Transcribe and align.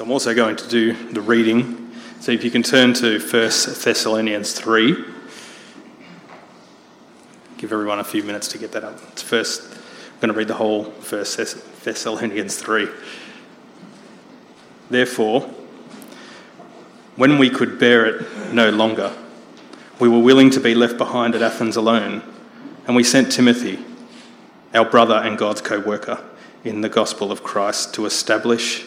So 0.00 0.06
I'm 0.06 0.12
also 0.12 0.34
going 0.34 0.56
to 0.56 0.66
do 0.66 0.94
the 1.12 1.20
reading. 1.20 1.92
So 2.20 2.32
if 2.32 2.42
you 2.42 2.50
can 2.50 2.62
turn 2.62 2.94
to 2.94 3.18
1 3.18 3.28
Thessalonians 3.28 4.54
3. 4.54 4.96
Give 7.58 7.70
everyone 7.70 7.98
a 7.98 8.04
few 8.04 8.22
minutes 8.22 8.48
to 8.48 8.56
get 8.56 8.72
that 8.72 8.82
up. 8.82 8.98
It's 9.12 9.20
first, 9.20 9.62
I'm 9.62 10.20
going 10.20 10.32
to 10.32 10.38
read 10.38 10.48
the 10.48 10.54
whole 10.54 10.84
1 10.84 11.24
Thessalonians 11.84 12.56
3. 12.56 12.88
Therefore, 14.88 15.42
when 17.16 17.36
we 17.36 17.50
could 17.50 17.78
bear 17.78 18.06
it 18.06 18.54
no 18.54 18.70
longer, 18.70 19.14
we 19.98 20.08
were 20.08 20.20
willing 20.20 20.48
to 20.48 20.60
be 20.60 20.74
left 20.74 20.96
behind 20.96 21.34
at 21.34 21.42
Athens 21.42 21.76
alone, 21.76 22.22
and 22.86 22.96
we 22.96 23.04
sent 23.04 23.32
Timothy, 23.32 23.78
our 24.72 24.86
brother 24.86 25.16
and 25.16 25.36
God's 25.36 25.60
co 25.60 25.78
worker, 25.78 26.24
in 26.64 26.80
the 26.80 26.88
gospel 26.88 27.30
of 27.30 27.42
Christ 27.42 27.92
to 27.96 28.06
establish 28.06 28.86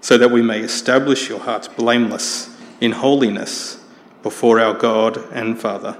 so 0.00 0.16
that 0.18 0.30
we 0.30 0.42
may 0.42 0.60
establish 0.60 1.28
your 1.28 1.40
hearts 1.40 1.68
blameless 1.68 2.56
in 2.80 2.92
holiness 2.92 3.82
before 4.22 4.58
our 4.60 4.74
God 4.74 5.18
and 5.32 5.58
Father 5.58 5.98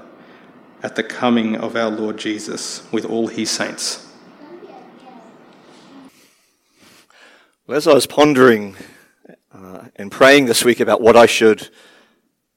at 0.83 0.95
the 0.95 1.03
coming 1.03 1.55
of 1.55 1.75
our 1.75 1.89
Lord 1.89 2.17
Jesus 2.17 2.87
with 2.91 3.05
all 3.05 3.27
his 3.27 3.49
saints. 3.51 4.07
Well, 7.67 7.77
as 7.77 7.87
I 7.87 7.93
was 7.93 8.07
pondering 8.07 8.75
uh, 9.53 9.85
and 9.95 10.11
praying 10.11 10.45
this 10.45 10.65
week 10.65 10.79
about 10.79 11.01
what 11.01 11.15
I 11.15 11.25
should 11.25 11.69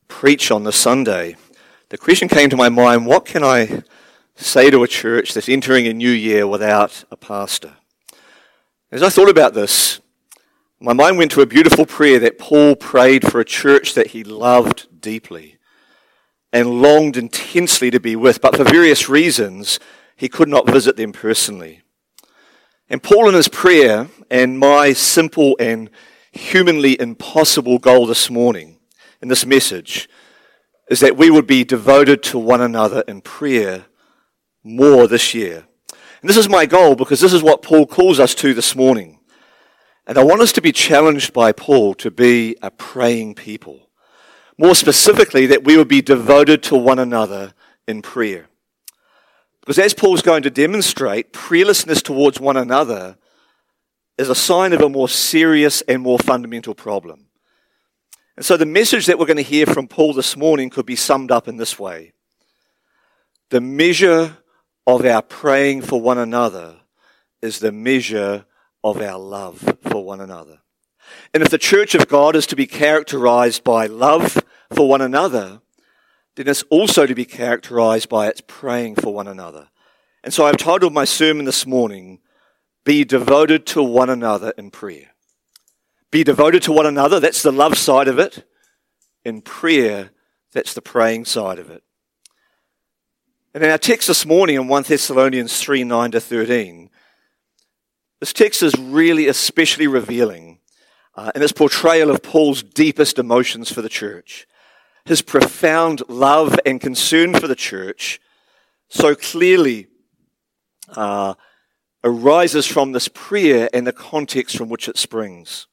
preach 0.08 0.50
on 0.50 0.64
the 0.64 0.72
Sunday, 0.72 1.36
the 1.90 1.98
question 1.98 2.28
came 2.28 2.48
to 2.50 2.56
my 2.56 2.70
mind 2.70 3.06
what 3.06 3.26
can 3.26 3.44
I 3.44 3.82
say 4.36 4.70
to 4.70 4.82
a 4.82 4.88
church 4.88 5.34
that's 5.34 5.48
entering 5.48 5.86
a 5.86 5.92
new 5.92 6.10
year 6.10 6.46
without 6.46 7.04
a 7.10 7.16
pastor? 7.16 7.74
As 8.90 9.02
I 9.02 9.10
thought 9.10 9.28
about 9.28 9.54
this, 9.54 10.00
my 10.80 10.92
mind 10.92 11.18
went 11.18 11.30
to 11.32 11.40
a 11.40 11.46
beautiful 11.46 11.86
prayer 11.86 12.18
that 12.18 12.38
Paul 12.38 12.76
prayed 12.76 13.30
for 13.30 13.40
a 13.40 13.44
church 13.44 13.94
that 13.94 14.08
he 14.08 14.24
loved 14.24 15.00
deeply 15.00 15.58
and 16.52 16.82
longed 16.82 17.16
intensely 17.16 17.90
to 17.90 18.00
be 18.00 18.16
with, 18.16 18.40
but 18.40 18.56
for 18.56 18.64
various 18.64 19.08
reasons, 19.08 19.78
he 20.16 20.28
could 20.28 20.48
not 20.48 20.68
visit 20.68 20.96
them 20.96 21.12
personally. 21.12 21.82
And 22.88 23.02
Paul, 23.02 23.28
in 23.28 23.34
his 23.34 23.48
prayer, 23.48 24.08
and 24.30 24.58
my 24.58 24.92
simple 24.92 25.56
and 25.58 25.90
humanly 26.32 27.00
impossible 27.00 27.78
goal 27.78 28.06
this 28.06 28.28
morning 28.28 28.78
in 29.22 29.28
this 29.28 29.46
message, 29.46 30.08
is 30.90 31.00
that 31.00 31.16
we 31.16 31.30
would 31.30 31.46
be 31.46 31.64
devoted 31.64 32.22
to 32.24 32.38
one 32.38 32.60
another 32.60 33.02
in 33.08 33.20
prayer 33.20 33.86
more 34.62 35.06
this 35.06 35.34
year. 35.34 35.64
And 36.20 36.28
this 36.28 36.36
is 36.36 36.48
my 36.48 36.66
goal 36.66 36.94
because 36.94 37.20
this 37.20 37.32
is 37.32 37.42
what 37.42 37.62
Paul 37.62 37.86
calls 37.86 38.20
us 38.20 38.34
to 38.36 38.54
this 38.54 38.76
morning. 38.76 39.18
And 40.06 40.18
I 40.18 40.24
want 40.24 40.42
us 40.42 40.52
to 40.52 40.60
be 40.60 40.72
challenged 40.72 41.32
by 41.32 41.52
Paul 41.52 41.94
to 41.94 42.10
be 42.10 42.56
a 42.60 42.70
praying 42.70 43.36
people. 43.36 43.88
More 44.58 44.74
specifically, 44.74 45.46
that 45.46 45.64
we 45.64 45.76
would 45.76 45.88
be 45.88 46.02
devoted 46.02 46.62
to 46.64 46.76
one 46.76 46.98
another 46.98 47.54
in 47.88 48.02
prayer. 48.02 48.46
Because 49.60 49.78
as 49.78 49.94
Paul's 49.94 50.22
going 50.22 50.42
to 50.42 50.50
demonstrate, 50.50 51.32
prayerlessness 51.32 52.02
towards 52.02 52.38
one 52.38 52.56
another 52.56 53.16
is 54.18 54.28
a 54.28 54.34
sign 54.34 54.72
of 54.72 54.82
a 54.82 54.88
more 54.88 55.08
serious 55.08 55.80
and 55.82 56.02
more 56.02 56.18
fundamental 56.18 56.74
problem. 56.74 57.26
And 58.36 58.44
so 58.44 58.56
the 58.56 58.66
message 58.66 59.06
that 59.06 59.18
we're 59.18 59.26
going 59.26 59.38
to 59.38 59.42
hear 59.42 59.66
from 59.66 59.88
Paul 59.88 60.12
this 60.12 60.36
morning 60.36 60.68
could 60.68 60.86
be 60.86 60.96
summed 60.96 61.30
up 61.30 61.48
in 61.48 61.56
this 61.56 61.78
way. 61.78 62.12
The 63.50 63.60
measure 63.60 64.36
of 64.86 65.04
our 65.04 65.22
praying 65.22 65.82
for 65.82 66.00
one 66.00 66.18
another 66.18 66.76
is 67.40 67.58
the 67.58 67.72
measure 67.72 68.44
of 68.84 69.00
our 69.00 69.18
love 69.18 69.78
for 69.82 70.04
one 70.04 70.20
another. 70.20 70.60
And 71.32 71.42
if 71.42 71.50
the 71.50 71.58
church 71.58 71.94
of 71.94 72.06
God 72.06 72.36
is 72.36 72.46
to 72.46 72.56
be 72.56 72.66
characterized 72.66 73.64
by 73.64 73.86
love 73.86 74.38
for 74.72 74.88
one 74.88 75.00
another, 75.00 75.62
then 76.36 76.46
it's 76.46 76.62
also 76.64 77.06
to 77.06 77.14
be 77.14 77.24
characterized 77.24 78.08
by 78.08 78.28
its 78.28 78.42
praying 78.46 78.96
for 78.96 79.12
one 79.12 79.26
another. 79.26 79.68
And 80.22 80.32
so 80.32 80.46
I've 80.46 80.58
titled 80.58 80.92
my 80.92 81.04
sermon 81.04 81.46
this 81.46 81.66
morning, 81.66 82.20
Be 82.84 83.04
Devoted 83.04 83.66
to 83.66 83.82
One 83.82 84.10
Another 84.10 84.52
in 84.56 84.70
Prayer. 84.70 85.10
Be 86.10 86.22
devoted 86.22 86.62
to 86.64 86.72
one 86.72 86.86
another. 86.86 87.18
That's 87.18 87.42
the 87.42 87.52
love 87.52 87.76
side 87.76 88.06
of 88.06 88.18
it. 88.18 88.46
In 89.24 89.40
prayer, 89.40 90.10
that's 90.52 90.74
the 90.74 90.82
praying 90.82 91.24
side 91.24 91.58
of 91.58 91.70
it. 91.70 91.82
And 93.52 93.64
in 93.64 93.70
our 93.70 93.78
text 93.78 94.08
this 94.08 94.26
morning 94.26 94.56
in 94.56 94.68
1 94.68 94.82
Thessalonians 94.84 95.60
3 95.60 95.84
9 95.84 96.10
to 96.12 96.20
13, 96.20 96.90
this 98.24 98.32
text 98.32 98.62
is 98.62 98.74
really 98.78 99.28
especially 99.28 99.86
revealing 99.86 100.58
uh, 101.14 101.30
in 101.34 101.42
its 101.42 101.52
portrayal 101.52 102.10
of 102.10 102.22
Paul's 102.22 102.62
deepest 102.62 103.18
emotions 103.18 103.70
for 103.70 103.82
the 103.82 103.88
church. 103.90 104.46
His 105.04 105.20
profound 105.20 106.00
love 106.08 106.58
and 106.64 106.80
concern 106.80 107.34
for 107.34 107.46
the 107.46 107.54
church 107.54 108.22
so 108.88 109.14
clearly 109.14 109.88
uh, 110.96 111.34
arises 112.02 112.66
from 112.66 112.92
this 112.92 113.08
prayer 113.08 113.68
and 113.74 113.86
the 113.86 113.92
context 113.92 114.56
from 114.56 114.70
which 114.70 114.88
it 114.88 114.96
springs. 114.96 115.66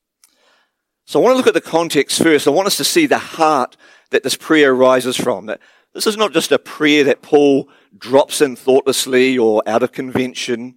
So 1.06 1.22
I 1.22 1.24
want 1.24 1.36
to 1.36 1.38
look 1.38 1.48
at 1.48 1.54
the 1.54 1.62
context 1.62 2.22
first. 2.22 2.50
I 2.50 2.52
want 2.52 2.68
us 2.68 2.76
to 2.76 2.84
see 2.84 3.06
the 3.06 3.18
heart 3.18 3.78
that 4.10 4.24
this 4.24 4.36
prayer 4.36 4.74
arises 4.74 5.16
from. 5.16 5.46
That 5.46 5.62
this 5.94 6.06
is 6.06 6.18
not 6.18 6.34
just 6.34 6.52
a 6.52 6.60
prayer 6.60 7.06
that 7.06 7.22
Paul 7.22 7.70
drops 7.98 8.42
in 8.42 8.58
thoughtlessly 8.58 9.38
or 9.38 9.64
out 9.66 9.84
of 9.84 9.94
convention, 9.94 10.76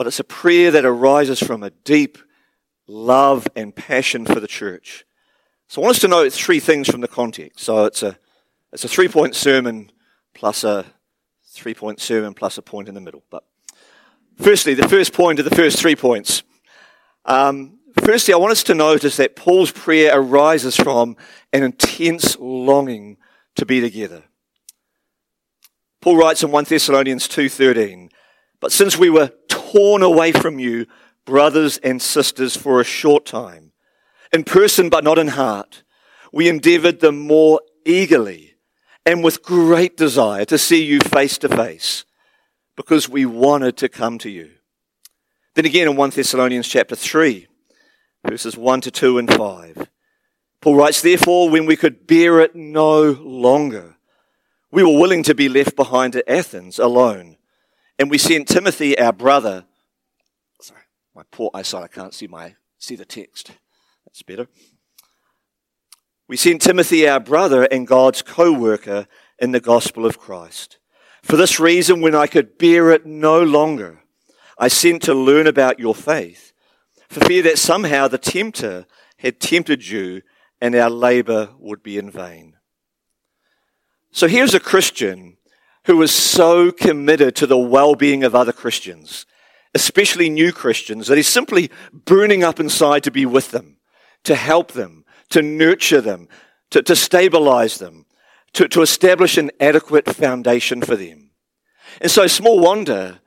but 0.00 0.06
it's 0.06 0.18
a 0.18 0.24
prayer 0.24 0.70
that 0.70 0.86
arises 0.86 1.38
from 1.38 1.62
a 1.62 1.68
deep 1.68 2.16
love 2.86 3.46
and 3.54 3.76
passion 3.76 4.24
for 4.24 4.40
the 4.40 4.46
church. 4.46 5.04
So 5.68 5.82
I 5.82 5.84
want 5.84 5.96
us 5.96 6.00
to 6.00 6.08
note 6.08 6.32
three 6.32 6.58
things 6.58 6.88
from 6.88 7.02
the 7.02 7.06
context. 7.06 7.60
So 7.60 7.84
it's 7.84 8.02
a, 8.02 8.16
it's 8.72 8.82
a 8.82 8.88
three 8.88 9.08
point 9.08 9.34
sermon 9.34 9.92
plus 10.32 10.64
a 10.64 10.86
three 11.50 11.74
point 11.74 12.00
sermon 12.00 12.32
plus 12.32 12.56
a 12.56 12.62
point 12.62 12.88
in 12.88 12.94
the 12.94 13.00
middle. 13.02 13.24
But 13.28 13.44
firstly, 14.38 14.72
the 14.72 14.88
first 14.88 15.12
point 15.12 15.38
of 15.38 15.44
the 15.44 15.54
first 15.54 15.78
three 15.78 15.96
points. 15.96 16.44
Um, 17.26 17.76
Firstly, 18.02 18.32
I 18.32 18.38
want 18.38 18.52
us 18.52 18.62
to 18.62 18.74
notice 18.74 19.18
that 19.18 19.36
Paul's 19.36 19.70
prayer 19.70 20.18
arises 20.18 20.76
from 20.76 21.18
an 21.52 21.62
intense 21.62 22.38
longing 22.38 23.18
to 23.56 23.66
be 23.66 23.82
together. 23.82 24.22
Paul 26.00 26.16
writes 26.16 26.42
in 26.42 26.50
1 26.50 26.64
Thessalonians 26.64 27.28
2:13, 27.28 28.10
"But 28.60 28.72
since 28.72 28.96
we 28.96 29.10
were 29.10 29.32
torn 29.70 30.02
away 30.02 30.32
from 30.32 30.58
you, 30.58 30.86
brothers 31.24 31.78
and 31.78 32.00
sisters, 32.00 32.56
for 32.56 32.80
a 32.80 32.84
short 32.84 33.24
time, 33.26 33.72
in 34.32 34.44
person 34.44 34.88
but 34.88 35.04
not 35.04 35.18
in 35.18 35.28
heart, 35.28 35.82
we 36.32 36.48
endeavored 36.48 37.00
the 37.00 37.12
more 37.12 37.60
eagerly 37.84 38.54
and 39.06 39.24
with 39.24 39.42
great 39.42 39.96
desire 39.96 40.44
to 40.44 40.58
see 40.58 40.84
you 40.84 41.00
face 41.00 41.38
to 41.38 41.48
face 41.48 42.04
because 42.76 43.08
we 43.08 43.24
wanted 43.26 43.76
to 43.76 43.88
come 43.88 44.18
to 44.18 44.30
you. 44.30 44.50
Then 45.54 45.66
again 45.66 45.88
in 45.88 45.96
1 45.96 46.10
Thessalonians 46.10 46.68
chapter 46.68 46.94
3, 46.94 47.46
verses 48.26 48.56
1 48.56 48.80
to 48.82 48.90
2 48.90 49.18
and 49.18 49.32
5, 49.32 49.88
Paul 50.60 50.76
writes, 50.76 51.00
Therefore, 51.00 51.48
when 51.48 51.66
we 51.66 51.76
could 51.76 52.06
bear 52.06 52.40
it 52.40 52.54
no 52.54 53.10
longer, 53.10 53.96
we 54.70 54.82
were 54.82 54.98
willing 54.98 55.22
to 55.24 55.34
be 55.34 55.48
left 55.48 55.74
behind 55.74 56.14
at 56.14 56.28
Athens 56.28 56.78
alone. 56.78 57.36
And 58.00 58.10
we 58.10 58.16
sent 58.16 58.48
Timothy, 58.48 58.98
our 58.98 59.12
brother. 59.12 59.66
Sorry, 60.58 60.80
my 61.14 61.22
poor 61.30 61.50
eyesight, 61.52 61.84
I 61.84 61.88
can't 61.88 62.14
see 62.14 62.26
my, 62.26 62.54
see 62.78 62.96
the 62.96 63.04
text. 63.04 63.50
That's 64.06 64.22
better. 64.22 64.48
We 66.26 66.38
sent 66.38 66.62
Timothy, 66.62 67.06
our 67.06 67.20
brother 67.20 67.64
and 67.64 67.86
God's 67.86 68.22
co-worker 68.22 69.06
in 69.38 69.52
the 69.52 69.60
gospel 69.60 70.06
of 70.06 70.18
Christ. 70.18 70.78
For 71.22 71.36
this 71.36 71.60
reason, 71.60 72.00
when 72.00 72.14
I 72.14 72.26
could 72.26 72.56
bear 72.56 72.90
it 72.90 73.04
no 73.04 73.42
longer, 73.42 74.00
I 74.56 74.68
sent 74.68 75.02
to 75.02 75.12
learn 75.12 75.46
about 75.46 75.78
your 75.78 75.94
faith, 75.94 76.54
for 77.10 77.20
fear 77.20 77.42
that 77.42 77.58
somehow 77.58 78.08
the 78.08 78.16
tempter 78.16 78.86
had 79.18 79.40
tempted 79.40 79.86
you 79.86 80.22
and 80.58 80.74
our 80.74 80.88
labor 80.88 81.50
would 81.58 81.82
be 81.82 81.98
in 81.98 82.10
vain. 82.10 82.56
So 84.10 84.26
here's 84.26 84.54
a 84.54 84.60
Christian 84.60 85.36
who 85.86 85.96
was 85.96 86.12
so 86.12 86.70
committed 86.70 87.34
to 87.36 87.46
the 87.46 87.58
well-being 87.58 88.24
of 88.24 88.34
other 88.34 88.52
Christians, 88.52 89.26
especially 89.74 90.28
new 90.28 90.52
Christians, 90.52 91.06
that 91.06 91.16
he's 91.16 91.28
simply 91.28 91.70
burning 91.92 92.44
up 92.44 92.60
inside 92.60 93.02
to 93.04 93.10
be 93.10 93.26
with 93.26 93.50
them, 93.50 93.76
to 94.24 94.34
help 94.34 94.72
them, 94.72 95.04
to 95.30 95.42
nurture 95.42 96.00
them, 96.00 96.28
to, 96.70 96.82
to 96.82 96.94
stabilize 96.94 97.78
them, 97.78 98.06
to, 98.52 98.68
to 98.68 98.82
establish 98.82 99.38
an 99.38 99.50
adequate 99.60 100.14
foundation 100.14 100.82
for 100.82 100.96
them. 100.96 101.30
And 102.00 102.10
so 102.10 102.26
small 102.26 102.60
wonder 102.60 103.20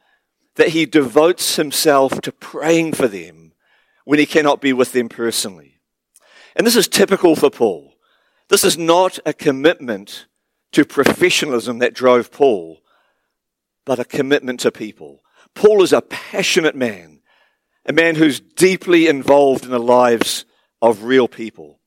that 0.56 0.70
he 0.70 0.86
devotes 0.86 1.56
himself 1.56 2.22
to 2.22 2.32
praying 2.32 2.94
for 2.94 3.08
them 3.08 3.54
when 4.06 4.20
he 4.20 4.26
cannot 4.26 4.62
be 4.62 4.74
with 4.74 4.92
them 4.92 5.10
personally. 5.10 5.80
And 6.56 6.68
this 6.68 6.76
is 6.76 6.88
typical 6.88 7.36
for 7.36 7.50
Paul. 7.50 7.96
This 8.50 8.64
is 8.64 8.78
not 8.78 9.18
a 9.26 9.34
commitment 9.34 10.28
to 10.74 10.86
professionalism 10.86 11.80
that 11.80 11.94
drove 11.94 12.32
Paul, 12.32 12.82
but 13.86 14.00
a 14.00 14.06
commitment 14.06 14.60
to 14.62 14.72
people. 14.72 15.22
Paul 15.56 15.84
is 15.84 15.94
a 15.94 16.02
passionate 16.02 16.76
man, 16.76 17.22
a 17.86 17.94
man 17.94 18.16
who's 18.16 18.40
deeply 18.40 19.08
involved 19.08 19.66
in 19.66 19.72
the 19.72 19.80
lives 19.80 20.46
of 20.82 21.04
real 21.04 21.28
people. 21.28 21.80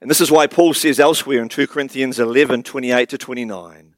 And 0.00 0.10
this 0.10 0.20
is 0.20 0.30
why 0.30 0.46
Paul 0.46 0.74
says 0.74 1.00
elsewhere 1.00 1.40
in 1.40 1.48
2 1.48 1.66
Corinthians 1.66 2.18
11, 2.18 2.62
28 2.62 3.08
to 3.08 3.18
29, 3.18 3.94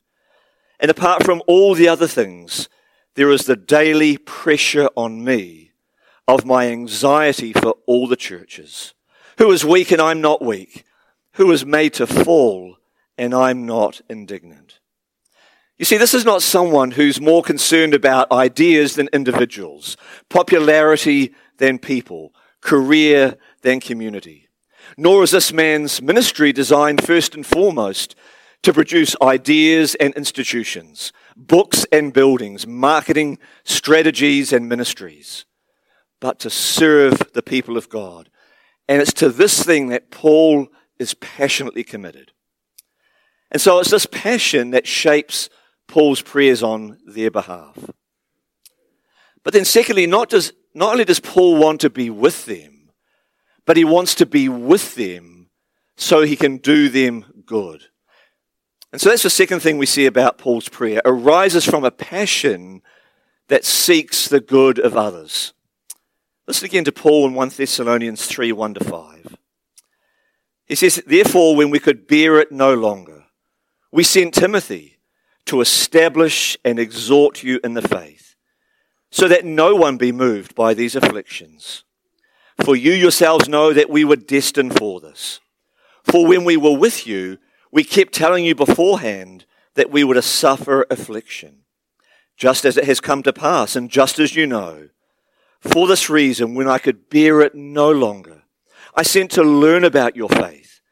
and 0.79 0.91
apart 0.91 1.25
from 1.25 1.43
all 1.47 1.75
the 1.75 1.89
other 1.89 2.07
things, 2.07 2.69
there 3.15 3.31
is 3.31 3.47
the 3.47 3.57
daily 3.57 4.19
pressure 4.19 4.89
on 4.95 5.25
me 5.25 5.73
of 6.29 6.45
my 6.45 6.69
anxiety 6.69 7.53
for 7.53 7.75
all 7.87 8.07
the 8.07 8.17
churches. 8.17 8.95
Who 9.39 9.51
is 9.51 9.65
weak 9.65 9.91
and 9.91 10.01
I'm 10.01 10.21
not 10.21 10.43
weak? 10.43 10.85
Who 11.33 11.51
is 11.51 11.65
made 11.65 11.95
to 11.95 12.07
fall 12.07 12.77
and 13.19 13.35
I'm 13.35 13.67
not 13.67 14.01
indignant. 14.09 14.81
You 15.79 15.85
see, 15.85 15.99
this 15.99 16.15
is 16.15 16.25
not 16.25 16.43
someone 16.43 16.93
who's 16.93 17.21
more 17.21 17.43
concerned 17.43 17.93
about 17.93 18.33
ideas 18.33 18.95
than 18.95 19.09
individuals, 19.13 19.97
popularity 20.31 21.35
than 21.59 21.79
people, 21.79 22.33
career 22.63 23.37
than 23.63 23.81
community. 23.81 24.49
Nor 24.97 25.23
is 25.23 25.33
this 25.33 25.53
man's 25.53 26.01
ministry 26.01 26.53
designed 26.53 27.05
first 27.05 27.35
and 27.35 27.45
foremost 27.45 28.15
to 28.63 28.73
produce 28.73 29.15
ideas 29.21 29.95
and 29.97 30.15
institutions, 30.15 31.13
books 31.37 31.85
and 31.93 32.13
buildings, 32.13 32.67
marketing 32.67 33.39
strategies 33.65 34.53
and 34.53 34.69
ministries, 34.69 35.45
but 36.21 36.39
to 36.39 36.49
serve 36.49 37.33
the 37.35 37.43
people 37.43 37.77
of 37.77 37.91
God. 37.91 38.31
And 38.89 39.03
it's 39.03 39.13
to 39.15 39.29
this 39.29 39.63
thing 39.63 39.89
that 39.89 40.11
Paul 40.11 40.69
is 40.99 41.15
passionately 41.15 41.85
committed. 41.85 42.33
And 43.51 43.61
so 43.61 43.79
it's 43.79 43.91
this 43.91 44.07
passion 44.07 44.71
that 44.71 44.87
shapes 44.87 45.49
Paul's 45.87 46.23
prayers 46.23 46.63
on 46.63 46.99
their 47.07 47.31
behalf. 47.31 47.91
But 49.45 49.53
then 49.53 49.65
secondly, 49.65 50.07
not, 50.07 50.29
does, 50.29 50.53
not 50.75 50.93
only 50.93 51.05
does 51.05 51.21
Paul 51.21 51.57
want 51.57 51.81
to 51.83 51.91
be 51.91 52.11
with 52.11 52.47
them, 52.47 52.91
but 53.65 53.77
he 53.77 53.85
wants 53.85 54.15
to 54.17 54.27
be 54.27 54.49
with 54.49 54.95
them 54.95 55.49
so 55.97 56.23
he 56.23 56.37
can 56.37 56.59
do 56.59 56.89
them 56.89 57.43
good. 57.45 57.85
And 58.93 59.01
so 59.01 59.11
that's 59.11 59.23
the 59.23 59.31
second 59.31 59.61
thing 59.61 59.79
we 59.79 59.87
see 59.87 60.07
about 60.07 60.39
Paul's 60.39 60.69
prayer. 60.69 61.01
Arises 61.05 61.65
from 61.65 61.85
a 61.85 61.91
passion 61.91 62.83
that 63.49 63.65
seeks 63.65 64.29
the 64.29 64.41
good 64.41 64.79
of 64.79 64.97
others. 64.97 65.53
Listen 66.47 66.67
again 66.67 66.85
to 66.85 66.93
Paul 66.93 67.27
in 67.27 67.35
1 67.35 67.51
Thessalonians 67.51 68.27
3 68.27 68.53
1 68.53 68.75
to 68.75 68.85
5. 68.85 69.37
He 70.67 70.75
says, 70.75 71.03
Therefore, 71.07 71.57
when 71.57 71.71
we 71.71 71.79
could 71.79 72.07
bear 72.07 72.39
it 72.39 72.53
no 72.53 72.75
longer, 72.75 73.16
we 73.97 74.05
sent 74.05 74.35
Timothy 74.35 74.99
to 75.47 75.63
establish 75.63 76.55
and 76.63 76.79
exhort 76.79 77.43
you 77.43 77.59
in 77.65 77.73
the 77.73 77.81
faith, 77.81 78.35
so 79.11 79.27
that 79.27 79.47
no 79.47 79.75
one 79.75 79.97
be 79.97 80.13
moved 80.13 80.55
by 80.55 80.75
these 80.75 80.95
afflictions. 80.95 81.83
For 82.63 82.77
you 82.77 82.93
yourselves 82.93 83.49
know 83.49 83.73
that 83.73 83.89
we 83.89 84.05
were 84.05 84.17
destined 84.17 84.77
for 84.77 85.01
this. 85.01 85.41
For 86.05 86.27
when 86.27 86.45
we 86.45 86.59
were 86.59 86.77
with 86.77 87.07
you, 87.07 87.39
we 87.73 87.85
kept 87.85 88.13
telling 88.13 88.45
you 88.45 88.55
beforehand 88.55 89.47
that 89.77 89.91
we 89.91 90.05
were 90.05 90.13
to 90.13 90.21
suffer 90.21 90.85
affliction, 90.91 91.63
just 92.37 92.67
as 92.67 92.77
it 92.77 92.85
has 92.85 93.01
come 93.01 93.23
to 93.23 93.33
pass, 93.33 93.77
and 93.77 93.89
just 93.89 94.19
as 94.19 94.37
you 94.37 94.47
know. 94.47 94.91
For 95.61 95.87
this 95.87 96.11
reason, 96.11 96.55
when 96.55 96.69
I 96.69 96.77
could 96.77 97.09
bear 97.09 97.41
it 97.41 97.55
no 97.55 97.91
longer, 97.93 98.43
I 98.95 99.05
sent 99.05 99.31
to 99.31 99.43
learn 99.43 99.85
about 99.85 100.17
your 100.17 100.29
faith, 100.29 100.83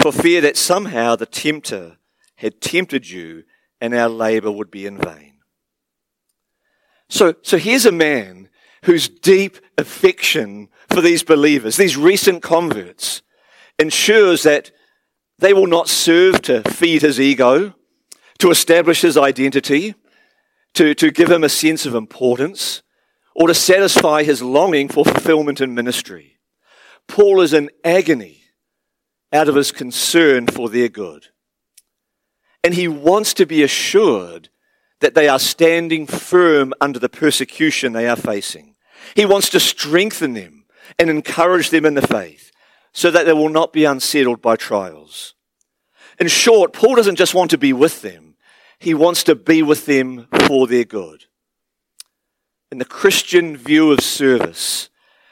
for 0.00 0.12
fear 0.12 0.40
that 0.42 0.56
somehow 0.56 1.16
the 1.16 1.26
tempter 1.26 1.96
had 2.42 2.60
tempted 2.60 3.08
you 3.08 3.44
and 3.80 3.94
our 3.94 4.08
labor 4.08 4.50
would 4.50 4.70
be 4.70 4.84
in 4.84 4.98
vain. 4.98 5.34
So, 7.08 7.36
so 7.42 7.56
here's 7.56 7.86
a 7.86 7.92
man 7.92 8.48
whose 8.84 9.08
deep 9.08 9.58
affection 9.78 10.68
for 10.90 11.00
these 11.00 11.22
believers, 11.22 11.76
these 11.76 11.96
recent 11.96 12.42
converts, 12.42 13.22
ensures 13.78 14.42
that 14.42 14.72
they 15.38 15.54
will 15.54 15.68
not 15.68 15.88
serve 15.88 16.42
to 16.42 16.62
feed 16.62 17.02
his 17.02 17.20
ego, 17.20 17.74
to 18.38 18.50
establish 18.50 19.02
his 19.02 19.16
identity, 19.16 19.94
to, 20.74 20.94
to 20.94 21.12
give 21.12 21.30
him 21.30 21.44
a 21.44 21.48
sense 21.48 21.86
of 21.86 21.94
importance, 21.94 22.82
or 23.36 23.46
to 23.46 23.54
satisfy 23.54 24.24
his 24.24 24.42
longing 24.42 24.88
for 24.88 25.04
fulfillment 25.04 25.60
in 25.60 25.74
ministry. 25.74 26.40
Paul 27.06 27.40
is 27.40 27.52
in 27.52 27.70
agony 27.84 28.42
out 29.32 29.48
of 29.48 29.54
his 29.54 29.70
concern 29.70 30.48
for 30.48 30.68
their 30.68 30.88
good. 30.88 31.28
And 32.64 32.74
he 32.74 32.88
wants 32.88 33.34
to 33.34 33.46
be 33.46 33.62
assured 33.62 34.48
that 35.00 35.14
they 35.14 35.28
are 35.28 35.38
standing 35.38 36.06
firm 36.06 36.72
under 36.80 36.98
the 36.98 37.08
persecution 37.08 37.92
they 37.92 38.08
are 38.08 38.16
facing. 38.16 38.76
He 39.14 39.26
wants 39.26 39.48
to 39.50 39.60
strengthen 39.60 40.34
them 40.34 40.64
and 40.98 41.10
encourage 41.10 41.70
them 41.70 41.84
in 41.84 41.94
the 41.94 42.06
faith 42.06 42.52
so 42.92 43.10
that 43.10 43.26
they 43.26 43.32
will 43.32 43.48
not 43.48 43.72
be 43.72 43.84
unsettled 43.84 44.40
by 44.40 44.56
trials. 44.56 45.34
In 46.20 46.28
short, 46.28 46.72
Paul 46.72 46.94
doesn't 46.94 47.16
just 47.16 47.34
want 47.34 47.50
to 47.50 47.58
be 47.58 47.72
with 47.72 48.02
them. 48.02 48.36
He 48.78 48.94
wants 48.94 49.24
to 49.24 49.34
be 49.34 49.62
with 49.62 49.86
them 49.86 50.28
for 50.46 50.66
their 50.66 50.84
good. 50.84 51.24
In 52.70 52.78
the 52.78 52.84
Christian 52.84 53.56
view 53.56 53.92
of 53.92 54.00
service, 54.00 54.88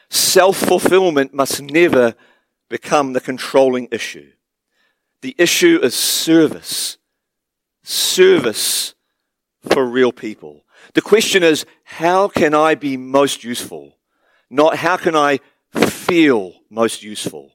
self-fulfillment 0.08 1.32
must 1.32 1.62
never 1.62 2.14
become 2.68 3.12
the 3.12 3.20
controlling 3.20 3.88
issue. 3.92 4.32
The 5.22 5.34
issue 5.38 5.78
is 5.82 5.94
service 5.94 6.96
service 7.82 8.94
for 9.62 9.84
real 9.84 10.12
people. 10.12 10.64
The 10.94 11.02
question 11.02 11.42
is, 11.42 11.66
how 11.84 12.28
can 12.28 12.54
I 12.54 12.75
be 12.75 12.96
most 12.96 13.44
useful? 13.44 13.96
Not 14.49 14.76
how 14.76 14.96
can 14.96 15.14
I 15.14 15.40
feel 15.72 16.54
most 16.70 17.02
useful? 17.02 17.52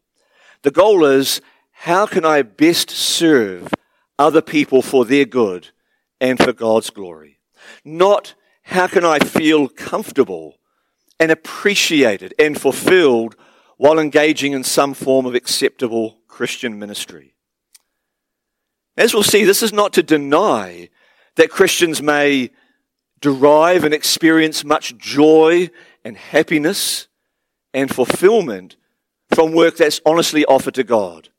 The 0.62 0.72
goal 0.72 1.06
is, 1.06 1.42
how 1.72 2.06
can 2.06 2.26
I 2.26 2.42
best 2.42 2.90
serve 2.90 3.74
other 4.18 4.42
people 4.42 4.82
for 4.82 5.06
their 5.06 5.26
good 5.26 5.70
and 6.22 6.40
for 6.40 6.54
God's 6.54 6.90
glory? 6.90 7.40
Not 7.84 8.36
how 8.64 8.88
can 8.88 9.04
I 9.04 9.20
feel 9.20 9.68
comfortable 9.68 10.58
and 11.20 11.32
appreciated 11.32 12.34
and 12.40 12.60
fulfilled 12.60 13.36
while 13.78 14.00
engaging 14.00 14.54
in 14.54 14.64
some 14.64 14.94
form 14.94 15.26
of 15.26 15.36
acceptable 15.36 16.20
Christian 16.28 16.80
ministry. 16.80 17.35
As 18.98 19.14
we'll 19.14 19.24
see, 19.24 19.44
this 19.44 19.62
is 19.62 19.74
not 19.74 19.94
to 19.94 20.04
deny 20.04 20.90
that 21.36 21.50
Christians 21.50 22.02
may 22.02 22.52
derive 23.20 23.84
and 23.84 23.94
experience 23.94 24.64
much 24.64 24.98
joy 24.98 25.70
and 26.04 26.16
happiness 26.16 27.08
and 27.74 27.94
fulfillment 27.94 28.78
from 29.34 29.52
work 29.52 29.78
that's 29.78 30.02
honestly 30.06 30.46
offered 30.46 30.76
to 30.76 30.84
God. 30.84 31.30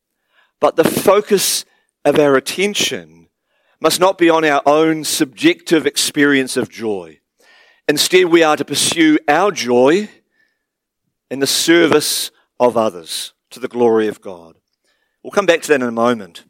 But 0.61 0.77
the 0.77 0.85
focus 0.85 1.65
of 2.05 2.19
our 2.19 2.37
attention 2.37 3.29
must 3.81 4.01
not 4.01 4.19
be 4.19 4.31
on 4.31 4.45
our 4.45 4.63
own 4.67 5.05
subjective 5.05 5.87
experience 5.87 6.57
of 6.57 6.69
joy. 6.69 7.21
Instead, 7.89 8.27
we 8.27 8.43
are 8.43 8.57
to 8.57 8.65
pursue 8.65 9.19
our 9.29 9.53
joy 9.53 10.09
in 11.31 11.39
the 11.39 11.47
service 11.47 12.31
of 12.59 12.77
others 12.77 13.33
to 13.51 13.61
the 13.61 13.69
glory 13.69 14.09
of 14.09 14.21
God. 14.21 14.57
We'll 15.23 15.31
come 15.31 15.47
back 15.47 15.63
to 15.63 15.69
that 15.69 15.83
in 15.83 15.83
a 15.83 15.93
moment. 15.93 16.45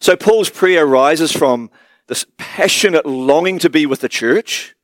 So 0.00 0.16
Paul's 0.16 0.50
prayer 0.50 0.86
arises 0.86 1.32
from 1.32 1.70
this 2.06 2.26
passionate 2.36 3.06
longing 3.06 3.58
to 3.60 3.70
be 3.70 3.86
with 3.86 4.00
the 4.00 4.08
church, 4.08 4.74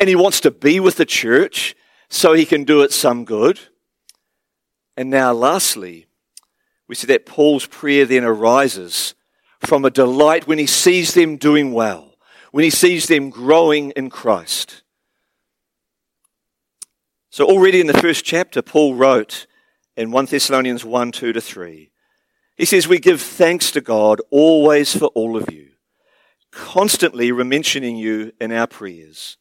and 0.00 0.08
he 0.08 0.16
wants 0.16 0.40
to 0.40 0.50
be 0.50 0.80
with 0.80 0.96
the 0.96 1.06
church 1.06 1.74
so 2.08 2.32
he 2.32 2.44
can 2.44 2.64
do 2.64 2.82
it 2.82 2.92
some 2.92 3.24
good. 3.24 3.60
And 4.96 5.10
now, 5.10 5.32
lastly, 5.32 6.06
we 6.88 6.94
see 6.94 7.06
that 7.08 7.26
Paul's 7.26 7.66
prayer 7.66 8.06
then 8.06 8.24
arises 8.24 9.14
from 9.60 9.84
a 9.84 9.90
delight 9.90 10.46
when 10.46 10.58
he 10.58 10.66
sees 10.66 11.14
them 11.14 11.36
doing 11.36 11.72
well, 11.72 12.14
when 12.50 12.64
he 12.64 12.70
sees 12.70 13.06
them 13.06 13.30
growing 13.30 13.90
in 13.92 14.10
Christ. 14.10 14.82
So, 17.30 17.46
already 17.46 17.80
in 17.80 17.86
the 17.86 17.94
first 17.94 18.24
chapter, 18.24 18.62
Paul 18.62 18.94
wrote 18.94 19.46
in 19.96 20.10
1 20.10 20.26
Thessalonians 20.26 20.84
1 20.84 21.12
2 21.12 21.32
to 21.32 21.40
3, 21.40 21.90
he 22.58 22.64
says, 22.64 22.88
We 22.88 22.98
give 22.98 23.22
thanks 23.22 23.70
to 23.70 23.80
God 23.80 24.20
always 24.30 24.94
for 24.94 25.06
all 25.08 25.36
of 25.36 25.50
you, 25.50 25.70
constantly 26.50 27.30
mentioning 27.32 27.96
you 27.96 28.32
in 28.40 28.52
our 28.52 28.66
prayers, 28.66 29.36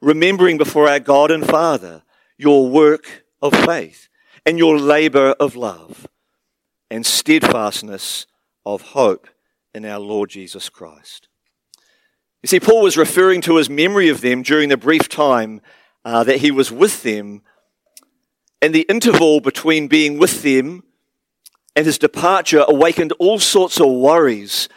remembering 0.00 0.56
before 0.56 0.88
our 0.88 0.98
God 0.98 1.30
and 1.30 1.46
Father 1.46 2.02
your 2.38 2.68
work 2.68 3.24
of 3.42 3.52
faith 3.52 4.08
and 4.46 4.58
your 4.58 4.78
labor 4.78 5.36
of 5.38 5.54
love 5.54 6.08
and 6.90 7.04
steadfastness 7.04 8.26
of 8.64 8.82
hope 8.82 9.28
in 9.74 9.84
our 9.84 10.00
Lord 10.00 10.30
Jesus 10.30 10.68
Christ. 10.68 11.28
You 12.42 12.48
see, 12.48 12.58
Paul 12.58 12.82
was 12.82 12.96
referring 12.96 13.42
to 13.42 13.56
his 13.56 13.70
memory 13.70 14.08
of 14.08 14.20
them 14.20 14.42
during 14.42 14.68
the 14.68 14.76
brief 14.76 15.08
time 15.08 15.60
uh, 16.04 16.24
that 16.24 16.38
he 16.38 16.50
was 16.50 16.72
with 16.72 17.02
them 17.02 17.42
and 18.60 18.74
the 18.74 18.86
interval 18.88 19.40
between 19.40 19.88
being 19.88 20.18
with 20.18 20.42
them 20.42 20.82
and 21.74 21.86
his 21.86 21.98
departure 21.98 22.64
awakened 22.68 23.12
all 23.18 23.38
sorts 23.38 23.80
of 23.80 23.90
worries 23.90 24.68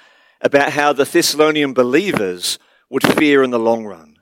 about 0.42 0.74
how 0.74 0.94
the 0.94 1.06
Thessalonian 1.06 1.74
believers 1.74 2.60
would 2.90 3.04
fare 3.04 3.44
in 3.44 3.52
the 3.52 3.60
long 3.60 3.86
run. 3.86 4.20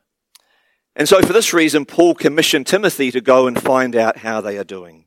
And 0.95 1.09
so, 1.09 1.21
for 1.21 1.33
this 1.33 1.53
reason, 1.53 1.85
Paul 1.85 2.13
commissioned 2.13 2.67
Timothy 2.67 3.11
to 3.11 3.21
go 3.21 3.47
and 3.47 3.61
find 3.61 3.95
out 3.95 4.17
how 4.17 4.41
they 4.41 4.57
are 4.57 4.63
doing. 4.63 5.05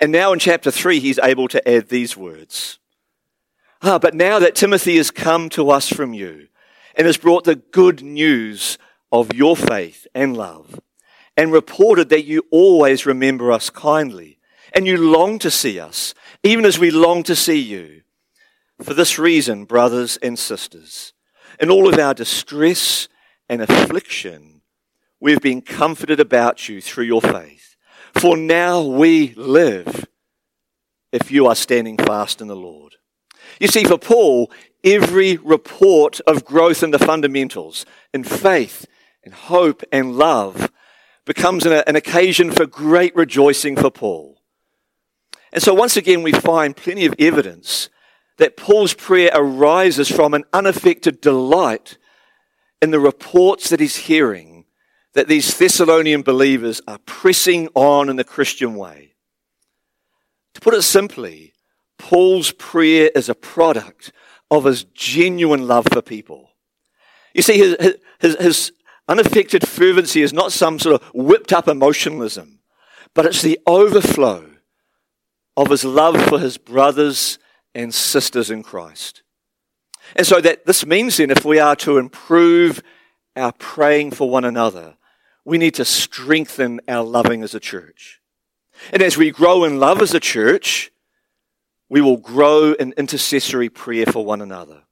And 0.00 0.12
now 0.12 0.32
in 0.32 0.38
chapter 0.38 0.70
3, 0.70 1.00
he's 1.00 1.18
able 1.20 1.48
to 1.48 1.68
add 1.68 1.88
these 1.88 2.16
words 2.16 2.78
Ah, 3.82 3.98
but 3.98 4.14
now 4.14 4.38
that 4.38 4.54
Timothy 4.54 4.96
has 4.96 5.10
come 5.10 5.48
to 5.50 5.70
us 5.70 5.88
from 5.88 6.14
you 6.14 6.48
and 6.96 7.06
has 7.06 7.18
brought 7.18 7.44
the 7.44 7.56
good 7.56 8.02
news 8.02 8.78
of 9.12 9.34
your 9.34 9.56
faith 9.56 10.06
and 10.14 10.36
love, 10.36 10.80
and 11.36 11.52
reported 11.52 12.08
that 12.08 12.24
you 12.24 12.44
always 12.50 13.06
remember 13.06 13.52
us 13.52 13.70
kindly, 13.70 14.38
and 14.74 14.86
you 14.86 14.96
long 14.96 15.38
to 15.38 15.50
see 15.50 15.78
us, 15.78 16.14
even 16.46 16.64
as 16.64 16.78
we 16.78 16.90
long 16.90 17.22
to 17.24 17.34
see 17.34 17.58
you. 17.58 18.02
For 18.82 18.94
this 18.94 19.18
reason, 19.18 19.64
brothers 19.64 20.16
and 20.18 20.38
sisters, 20.38 21.12
in 21.58 21.70
all 21.70 21.88
of 21.88 21.98
our 21.98 22.14
distress 22.14 23.08
and 23.48 23.62
affliction, 23.62 24.62
we've 25.18 25.40
been 25.40 25.62
comforted 25.62 26.20
about 26.20 26.68
you 26.68 26.80
through 26.80 27.04
your 27.04 27.22
faith. 27.22 27.76
For 28.14 28.36
now 28.36 28.82
we 28.82 29.34
live 29.34 30.06
if 31.12 31.30
you 31.30 31.46
are 31.46 31.54
standing 31.54 31.96
fast 31.96 32.40
in 32.40 32.48
the 32.48 32.56
Lord. 32.56 32.96
You 33.58 33.68
see, 33.68 33.84
for 33.84 33.98
Paul, 33.98 34.50
every 34.84 35.38
report 35.38 36.20
of 36.26 36.44
growth 36.44 36.82
in 36.82 36.90
the 36.90 36.98
fundamentals, 36.98 37.86
in 38.12 38.24
faith, 38.24 38.86
in 39.22 39.32
hope, 39.32 39.82
and 39.90 40.16
love, 40.16 40.70
becomes 41.24 41.64
an, 41.66 41.72
an 41.86 41.96
occasion 41.96 42.50
for 42.52 42.66
great 42.66 43.16
rejoicing 43.16 43.76
for 43.76 43.90
Paul. 43.90 44.36
And 45.56 45.62
so, 45.62 45.72
once 45.72 45.96
again, 45.96 46.22
we 46.22 46.32
find 46.32 46.76
plenty 46.76 47.06
of 47.06 47.14
evidence 47.18 47.88
that 48.36 48.58
Paul's 48.58 48.92
prayer 48.92 49.30
arises 49.32 50.06
from 50.06 50.34
an 50.34 50.44
unaffected 50.52 51.22
delight 51.22 51.96
in 52.82 52.90
the 52.90 53.00
reports 53.00 53.70
that 53.70 53.80
he's 53.80 53.96
hearing 53.96 54.66
that 55.14 55.28
these 55.28 55.56
Thessalonian 55.56 56.20
believers 56.20 56.82
are 56.86 56.98
pressing 57.06 57.70
on 57.74 58.10
in 58.10 58.16
the 58.16 58.22
Christian 58.22 58.74
way. 58.74 59.14
To 60.52 60.60
put 60.60 60.74
it 60.74 60.82
simply, 60.82 61.54
Paul's 61.96 62.52
prayer 62.52 63.10
is 63.14 63.30
a 63.30 63.34
product 63.34 64.12
of 64.50 64.64
his 64.64 64.84
genuine 64.84 65.66
love 65.66 65.86
for 65.90 66.02
people. 66.02 66.50
You 67.32 67.40
see, 67.40 67.56
his, 67.56 67.96
his, 68.20 68.36
his 68.36 68.72
unaffected 69.08 69.66
fervency 69.66 70.20
is 70.20 70.34
not 70.34 70.52
some 70.52 70.78
sort 70.78 71.00
of 71.00 71.08
whipped 71.14 71.54
up 71.54 71.66
emotionalism, 71.66 72.60
but 73.14 73.24
it's 73.24 73.40
the 73.40 73.58
overflow 73.66 74.50
of 75.56 75.70
his 75.70 75.84
love 75.84 76.20
for 76.28 76.38
his 76.38 76.58
brothers 76.58 77.38
and 77.74 77.92
sisters 77.92 78.50
in 78.50 78.62
Christ. 78.62 79.22
And 80.14 80.26
so 80.26 80.40
that 80.40 80.66
this 80.66 80.86
means 80.86 81.16
then 81.16 81.30
if 81.30 81.44
we 81.44 81.58
are 81.58 81.76
to 81.76 81.98
improve 81.98 82.82
our 83.34 83.52
praying 83.52 84.12
for 84.12 84.30
one 84.30 84.44
another, 84.44 84.96
we 85.44 85.58
need 85.58 85.74
to 85.74 85.84
strengthen 85.84 86.80
our 86.88 87.04
loving 87.04 87.42
as 87.42 87.54
a 87.54 87.60
church. 87.60 88.20
And 88.92 89.02
as 89.02 89.16
we 89.16 89.30
grow 89.30 89.64
in 89.64 89.78
love 89.78 90.02
as 90.02 90.14
a 90.14 90.20
church, 90.20 90.90
we 91.88 92.00
will 92.00 92.16
grow 92.16 92.72
in 92.72 92.92
intercessory 92.96 93.68
prayer 93.68 94.06
for 94.06 94.24
one 94.24 94.42
another. 94.42 94.82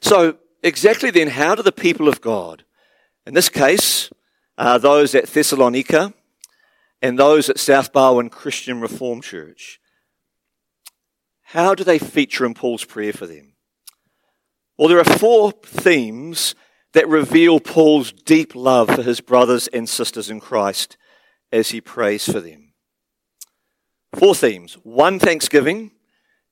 So, 0.00 0.38
exactly 0.62 1.10
then, 1.10 1.28
how 1.28 1.54
do 1.54 1.62
the 1.62 1.72
people 1.72 2.08
of 2.08 2.20
God, 2.20 2.64
in 3.26 3.34
this 3.34 3.48
case, 3.48 4.10
uh, 4.56 4.78
those 4.78 5.14
at 5.14 5.26
Thessalonica 5.26 6.14
and 7.04 7.18
those 7.18 7.50
at 7.50 7.58
South 7.58 7.92
Barwon 7.92 8.30
Christian 8.30 8.80
Reformed 8.80 9.24
Church, 9.24 9.78
how 11.42 11.74
do 11.74 11.84
they 11.84 11.98
feature 11.98 12.46
in 12.46 12.54
Paul's 12.54 12.86
prayer 12.86 13.12
for 13.12 13.26
them? 13.26 13.52
Well, 14.78 14.88
there 14.88 15.00
are 15.00 15.04
four 15.04 15.52
themes 15.52 16.54
that 16.94 17.06
reveal 17.06 17.60
Paul's 17.60 18.10
deep 18.10 18.54
love 18.54 18.88
for 18.88 19.02
his 19.02 19.20
brothers 19.20 19.68
and 19.68 19.86
sisters 19.86 20.30
in 20.30 20.40
Christ 20.40 20.96
as 21.52 21.68
he 21.68 21.80
prays 21.82 22.24
for 22.24 22.40
them. 22.40 22.72
Four 24.14 24.34
themes 24.34 24.78
one, 24.82 25.18
thanksgiving, 25.18 25.90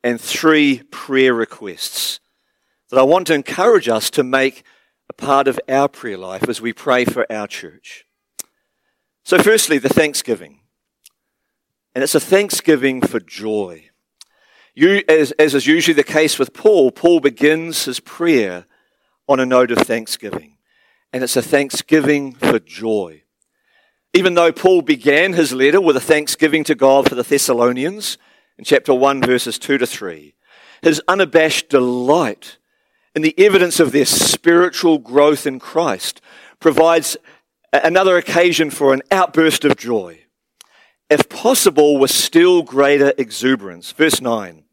and 0.05 0.21
three, 0.21 0.83
prayer 0.91 1.33
requests 1.33 2.21
that 2.91 2.99
I 2.99 3.05
want 3.05 3.27
to 3.29 3.35
encourage 3.35 3.89
us 3.89 4.11
to 4.11 4.23
make 4.23 4.65
a 5.09 5.15
part 5.15 5.49
of 5.49 5.59
our 5.67 5.89
prayer 5.89 6.19
life 6.19 6.47
as 6.47 6.61
we 6.61 6.75
pray 6.75 7.07
for 7.07 7.25
our 7.33 7.47
church. 7.47 8.05
So, 9.25 9.39
firstly, 9.39 9.79
the 9.79 9.89
thanksgiving. 9.89 10.61
And 11.95 12.03
it's 12.03 12.15
a 12.15 12.21
thanksgiving 12.21 13.01
for 13.03 13.21
joy. 13.21 13.91
You, 14.75 15.03
as, 15.09 15.33
as 15.33 15.55
is 15.55 15.67
usually 15.67 15.95
the 15.95 16.03
case 16.03 16.39
with 16.39 16.55
Paul, 16.55 16.91
Paul 16.91 17.21
begins 17.21 17.85
his 17.85 18.01
prayer 18.01 18.65
on 19.29 19.39
a 19.39 19.47
note 19.47 19.71
of 19.71 19.79
thanksgiving. 19.79 20.57
And 21.13 21.23
it's 21.23 21.37
a 21.37 21.43
thanksgiving 21.43 22.33
for 22.33 22.59
joy. 22.59 23.23
Even 24.15 24.35
though 24.35 24.53
Paul 24.53 24.83
began 24.83 25.35
his 25.35 25.53
letter 25.53 25.81
with 25.81 25.97
a 25.97 26.01
thanksgiving 26.01 26.65
to 26.65 26.75
God 26.75 27.09
for 27.09 27.15
the 27.15 27.23
Thessalonians 27.23 28.19
in 28.59 28.65
chapter 28.65 28.95
1, 28.95 29.23
verses 29.23 29.59
2 29.59 29.79
to 29.79 29.87
3, 29.87 30.35
his 30.83 31.03
unabashed 31.07 31.69
delight 31.69 32.59
in 33.15 33.23
the 33.23 33.39
evidence 33.39 33.79
of 33.79 33.93
their 33.93 34.07
spiritual 34.07 34.99
growth 34.99 35.47
in 35.47 35.59
Christ 35.59 36.21
provides 36.61 37.17
another 37.73 38.17
occasion 38.17 38.71
for 38.71 38.93
an 38.93 39.03
outburst 39.11 39.65
of 39.65 39.77
joy 39.77 40.23
if 41.13 41.29
possible, 41.29 41.99
with 41.99 42.11
still 42.11 42.63
greater 42.63 43.13
exuberance. 43.19 43.93
Verse 43.93 44.23
9 44.23 44.65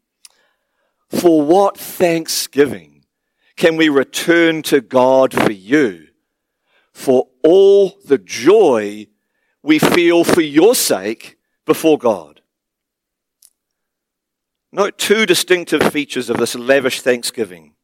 For 1.10 1.42
what 1.42 1.76
thanksgiving 1.76 3.04
can 3.56 3.76
we 3.76 3.90
return 3.90 4.62
to 4.62 4.80
God 4.80 5.34
for 5.34 5.52
you? 5.52 6.06
For 6.94 7.28
all 7.44 7.98
the 8.06 8.16
joy 8.16 9.08
we 9.62 9.78
feel 9.78 10.24
for 10.24 10.40
your 10.40 10.74
sake 10.74 11.36
before 11.66 11.98
God. 11.98 12.40
Note 14.72 14.96
two 14.96 15.26
distinctive 15.26 15.92
features 15.92 16.30
of 16.30 16.38
this 16.38 16.54
lavish 16.54 17.02
thanksgiving. 17.02 17.74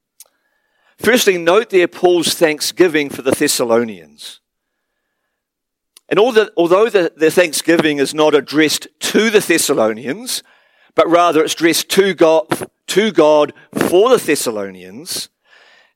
Firstly, 0.97 1.37
note 1.37 1.69
there 1.69 1.89
Paul's 1.89 2.33
thanksgiving 2.33 3.11
for 3.11 3.21
the 3.21 3.33
Thessalonians. 3.33 4.41
And 6.09 6.19
although 6.19 6.89
the, 6.89 7.13
the 7.17 7.31
thanksgiving 7.31 7.99
is 7.99 8.15
not 8.15 8.35
addressed 8.35 8.87
to 9.01 9.31
the 9.31 9.41
Thessalonians, 9.41 10.43
but 10.95 11.09
rather 11.09 11.43
it's 11.43 11.55
addressed 11.55 11.89
to 11.91 12.15
God, 12.15 12.47
to 12.89 13.13
God 13.13 13.53
for 13.73 14.11
the 14.11 14.23
Thessalonians, 14.25 15.29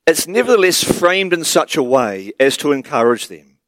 it's 0.06 0.26
nevertheless 0.26 0.82
framed 0.82 1.32
in 1.32 1.44
such 1.44 1.76
a 1.76 1.82
way 1.82 2.32
as 2.40 2.56
to 2.58 2.72
encourage 2.72 3.28
them. 3.28 3.58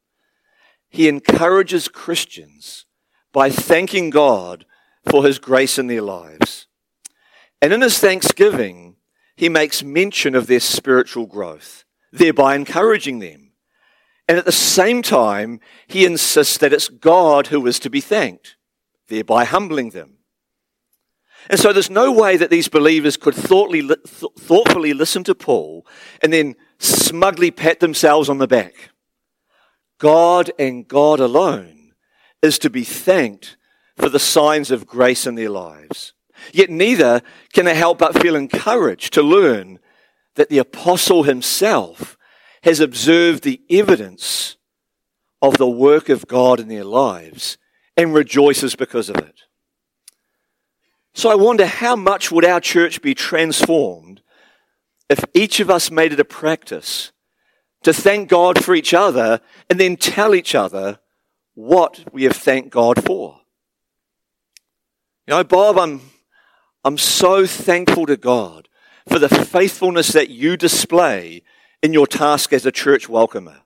He 0.89 1.07
encourages 1.07 1.87
Christians 1.87 2.85
by 3.31 3.49
thanking 3.49 4.09
God 4.09 4.65
for 5.09 5.25
his 5.25 5.39
grace 5.39 5.79
in 5.79 5.87
their 5.87 6.01
lives. 6.01 6.67
And 7.61 7.71
in 7.73 7.81
his 7.81 7.99
thanksgiving, 7.99 8.97
he 9.35 9.49
makes 9.49 9.83
mention 9.83 10.35
of 10.35 10.47
their 10.47 10.59
spiritual 10.59 11.25
growth, 11.25 11.85
thereby 12.11 12.55
encouraging 12.55 13.19
them. 13.19 13.42
And 14.27 14.37
at 14.37 14.45
the 14.45 14.51
same 14.51 15.01
time, 15.01 15.59
he 15.87 16.05
insists 16.05 16.57
that 16.57 16.73
it's 16.73 16.87
God 16.87 17.47
who 17.47 17.65
is 17.67 17.79
to 17.79 17.89
be 17.89 18.01
thanked, 18.01 18.55
thereby 19.07 19.45
humbling 19.45 19.89
them. 19.89 20.17
And 21.49 21.59
so 21.59 21.73
there's 21.73 21.89
no 21.89 22.11
way 22.11 22.37
that 22.37 22.49
these 22.49 22.69
believers 22.69 23.17
could 23.17 23.35
thoughtfully 23.35 24.93
listen 24.93 25.23
to 25.25 25.35
Paul 25.35 25.85
and 26.21 26.31
then 26.31 26.55
smugly 26.79 27.51
pat 27.51 27.81
themselves 27.81 28.29
on 28.29 28.37
the 28.37 28.47
back. 28.47 28.91
God 29.99 30.51
and 30.57 30.87
God 30.87 31.19
alone 31.19 31.91
is 32.41 32.57
to 32.59 32.69
be 32.69 32.83
thanked 32.83 33.57
for 33.97 34.09
the 34.09 34.19
signs 34.19 34.71
of 34.71 34.87
grace 34.87 35.27
in 35.27 35.35
their 35.35 35.49
lives. 35.49 36.13
Yet 36.51 36.69
neither 36.69 37.21
can 37.51 37.65
they 37.65 37.75
help 37.75 37.99
but 37.99 38.21
feel 38.21 38.35
encouraged 38.35 39.13
to 39.13 39.21
learn 39.21 39.79
that 40.35 40.49
the 40.49 40.57
apostle 40.57 41.23
himself 41.23 42.17
has 42.63 42.79
observed 42.79 43.43
the 43.43 43.61
evidence 43.69 44.57
of 45.41 45.57
the 45.57 45.69
work 45.69 46.09
of 46.09 46.27
God 46.27 46.59
in 46.59 46.69
their 46.69 46.85
lives 46.85 47.57
and 47.97 48.13
rejoices 48.13 48.75
because 48.75 49.09
of 49.09 49.17
it. 49.17 49.41
So 51.13 51.29
I 51.29 51.35
wonder 51.35 51.65
how 51.65 51.95
much 51.95 52.31
would 52.31 52.45
our 52.45 52.61
church 52.61 53.01
be 53.01 53.13
transformed 53.13 54.21
if 55.09 55.23
each 55.33 55.59
of 55.59 55.69
us 55.69 55.91
made 55.91 56.13
it 56.13 56.19
a 56.19 56.25
practice 56.25 57.11
to 57.83 57.93
thank 57.93 58.29
God 58.29 58.63
for 58.63 58.73
each 58.73 58.93
other 58.93 59.41
and 59.69 59.79
then 59.79 59.97
tell 59.97 60.33
each 60.33 60.55
other 60.55 60.99
what 61.53 62.03
we 62.13 62.23
have 62.23 62.35
thanked 62.35 62.69
God 62.69 63.03
for. 63.03 63.41
You 65.27 65.35
know, 65.35 65.43
Bob, 65.43 65.77
I'm, 65.77 66.01
I'm 66.83 66.97
so 66.97 67.45
thankful 67.45 68.05
to 68.05 68.17
God 68.17 68.69
for 69.07 69.19
the 69.19 69.29
faithfulness 69.29 70.13
that 70.13 70.29
you 70.29 70.55
display 70.55 71.43
in 71.83 71.93
your 71.93 72.07
task 72.07 72.53
as 72.53 72.65
a 72.65 72.71
church 72.71 73.07
welcomer. 73.07 73.57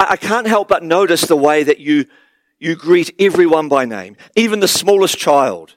I, 0.00 0.06
I 0.10 0.16
can't 0.16 0.46
help 0.46 0.68
but 0.68 0.82
notice 0.82 1.22
the 1.22 1.36
way 1.36 1.64
that 1.64 1.80
you, 1.80 2.06
you 2.58 2.76
greet 2.76 3.14
everyone 3.18 3.68
by 3.68 3.84
name, 3.84 4.16
even 4.34 4.60
the 4.60 4.68
smallest 4.68 5.18
child 5.18 5.74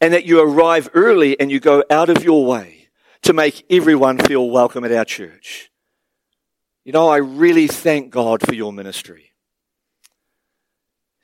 and 0.00 0.12
that 0.12 0.26
you 0.26 0.40
arrive 0.40 0.90
early 0.94 1.38
and 1.40 1.50
you 1.50 1.58
go 1.58 1.82
out 1.90 2.10
of 2.10 2.22
your 2.22 2.44
way 2.44 2.88
to 3.22 3.32
make 3.32 3.64
everyone 3.70 4.18
feel 4.18 4.48
welcome 4.50 4.84
at 4.84 4.92
our 4.92 5.04
church. 5.04 5.70
You 6.84 6.92
know, 6.92 7.08
I 7.08 7.16
really 7.16 7.66
thank 7.66 8.10
God 8.10 8.46
for 8.46 8.54
your 8.54 8.72
ministry. 8.72 9.32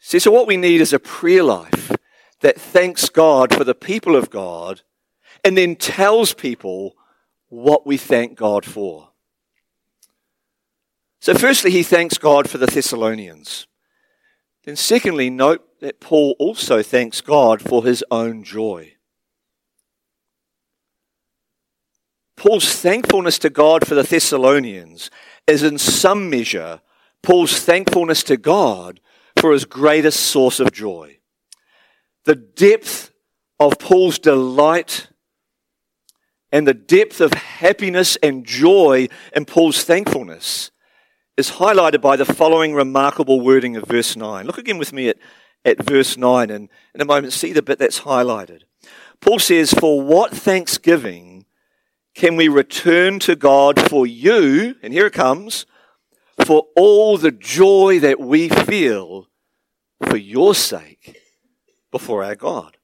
See, 0.01 0.19
so 0.19 0.33
what 0.33 0.49
we 0.49 0.57
need 0.57 0.81
is 0.81 0.93
a 0.93 0.99
prayer 0.99 1.45
life 1.45 1.93
that 2.41 2.61
thanks 2.61 3.09
God 3.09 3.55
for 3.55 3.63
the 3.63 3.75
people 3.75 4.17
of 4.17 4.31
God 4.31 4.81
and 5.45 5.57
then 5.57 5.77
tells 5.77 6.35
people 6.35 6.97
what 7.49 7.87
we 7.87 7.97
thank 7.97 8.37
God 8.37 8.65
for. 8.65 9.12
So, 11.23 11.35
firstly, 11.35 11.71
he 11.71 11.85
thanks 11.85 12.19
God 12.19 12.51
for 12.51 12.59
the 12.59 12.67
Thessalonians. 12.67 13.69
Then, 14.65 14.75
secondly, 14.75 15.31
note 15.31 15.63
that 15.79 16.01
Paul 16.01 16.35
also 16.41 16.83
thanks 16.83 17.21
God 17.21 17.63
for 17.63 17.85
his 17.85 18.03
own 18.11 18.43
joy. 18.43 18.95
Paul's 22.37 22.75
thankfulness 22.75 23.39
to 23.39 23.51
God 23.51 23.87
for 23.87 23.95
the 23.95 24.03
Thessalonians 24.03 25.13
is 25.47 25.63
in 25.63 25.79
some 25.79 26.29
measure 26.29 26.81
Paul's 27.23 27.57
thankfulness 27.61 28.25
to 28.25 28.37
God 28.37 28.99
for 29.41 29.53
his 29.53 29.65
greatest 29.65 30.19
source 30.19 30.59
of 30.59 30.73
joy. 30.73 31.19
The 32.25 32.35
depth 32.35 33.13
of 33.61 33.79
Paul's 33.79 34.19
delight 34.19 35.07
and 36.51 36.67
the 36.67 36.75
depth 36.75 37.21
of 37.21 37.33
happiness 37.33 38.17
and 38.25 38.45
joy 38.45 39.07
in 39.37 39.45
Paul's 39.45 39.85
thankfulness 39.85 40.73
is 41.37 41.53
highlighted 41.53 42.01
by 42.01 42.17
the 42.17 42.25
following 42.25 42.75
remarkable 42.75 43.41
wording 43.41 43.77
of 43.77 43.85
verse 43.85 44.17
9. 44.17 44.47
Look 44.47 44.59
again 44.59 44.79
with 44.79 44.93
me 44.93 45.09
at, 45.09 45.19
at 45.65 45.83
verse 45.83 46.17
9 46.17 46.51
and 46.51 46.69
in 46.95 47.01
a 47.01 47.07
moment 47.07 47.33
see 47.33 47.53
the 47.53 47.63
bit 47.63 47.79
that's 47.79 48.01
highlighted. 48.01 48.63
Paul 49.21 49.39
says, 49.39 49.73
For 49.73 50.03
what 50.03 50.33
thanksgiving 50.33 51.47
can 52.15 52.37
we 52.37 52.49
return 52.49 53.19
to 53.21 53.37
God 53.37 53.81
for 53.81 54.07
you? 54.07 54.77
And 54.83 54.93
here 54.93 55.07
it 55.07 55.15
comes, 55.15 55.65
for 56.45 56.67
all 56.77 57.17
the 57.17 57.31
joy 57.31 57.99
that 58.01 58.21
we 58.21 58.49
feel 58.49 59.29
for 60.03 60.17
your 60.17 60.55
sake 60.55 61.19
before 61.91 62.25
our 62.25 62.35
God. 62.35 62.77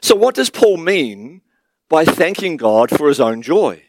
So, 0.00 0.14
what 0.16 0.34
does 0.34 0.50
Paul 0.50 0.78
mean 0.78 1.42
by 1.88 2.04
thanking 2.04 2.56
God 2.56 2.90
for 2.90 3.08
his 3.08 3.20
own 3.20 3.42
joy? 3.42 3.82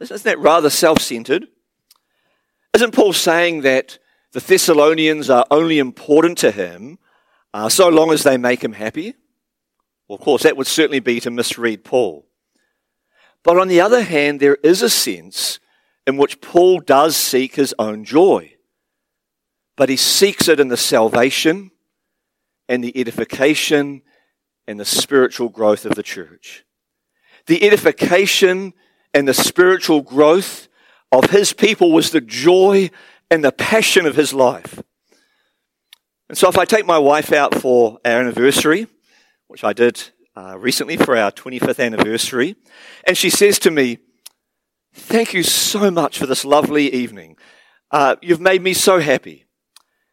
Isn't 0.00 0.22
that 0.22 0.38
rather 0.38 0.70
self 0.70 1.00
centered? 1.00 1.46
Isn't 2.74 2.94
Paul 2.94 3.12
saying 3.12 3.62
that 3.62 3.98
the 4.32 4.40
Thessalonians 4.40 5.28
are 5.28 5.46
only 5.50 5.78
important 5.78 6.38
to 6.38 6.50
him 6.50 6.98
uh, 7.52 7.68
so 7.68 7.88
long 7.88 8.12
as 8.12 8.22
they 8.22 8.38
make 8.38 8.64
him 8.64 8.72
happy? 8.72 9.14
Well, 10.08 10.16
of 10.16 10.24
course, 10.24 10.42
that 10.44 10.56
would 10.56 10.66
certainly 10.66 11.00
be 11.00 11.20
to 11.20 11.30
misread 11.30 11.84
Paul. 11.84 12.26
But 13.42 13.58
on 13.58 13.68
the 13.68 13.80
other 13.80 14.02
hand, 14.02 14.40
there 14.40 14.56
is 14.62 14.80
a 14.80 14.88
sense 14.88 15.58
in 16.06 16.16
which 16.16 16.40
Paul 16.40 16.80
does 16.80 17.14
seek 17.14 17.56
his 17.56 17.74
own 17.78 18.04
joy. 18.04 18.54
But 19.76 19.88
he 19.88 19.96
seeks 19.96 20.48
it 20.48 20.60
in 20.60 20.68
the 20.68 20.76
salvation 20.76 21.70
and 22.68 22.82
the 22.82 22.98
edification 22.98 24.02
and 24.66 24.80
the 24.80 24.84
spiritual 24.84 25.48
growth 25.48 25.84
of 25.84 25.94
the 25.94 26.02
church. 26.02 26.64
The 27.46 27.62
edification 27.64 28.72
and 29.12 29.28
the 29.28 29.34
spiritual 29.34 30.00
growth 30.00 30.68
of 31.12 31.30
his 31.30 31.52
people 31.52 31.92
was 31.92 32.10
the 32.10 32.20
joy 32.20 32.90
and 33.30 33.44
the 33.44 33.52
passion 33.52 34.06
of 34.06 34.16
his 34.16 34.32
life. 34.32 34.82
And 36.28 36.38
so 36.38 36.48
if 36.48 36.56
I 36.56 36.64
take 36.64 36.86
my 36.86 36.98
wife 36.98 37.32
out 37.32 37.54
for 37.54 37.98
our 38.04 38.20
anniversary, 38.20 38.86
which 39.48 39.62
I 39.62 39.74
did 39.74 40.02
uh, 40.34 40.58
recently 40.58 40.96
for 40.96 41.14
our 41.14 41.30
25th 41.30 41.78
anniversary, 41.78 42.56
and 43.06 43.16
she 43.16 43.28
says 43.28 43.58
to 43.60 43.70
me, 43.70 43.98
Thank 44.94 45.32
you 45.32 45.42
so 45.42 45.90
much 45.90 46.18
for 46.18 46.26
this 46.26 46.44
lovely 46.44 46.92
evening. 46.92 47.36
Uh, 47.90 48.16
you've 48.20 48.40
made 48.40 48.62
me 48.62 48.74
so 48.74 48.98
happy. 48.98 49.46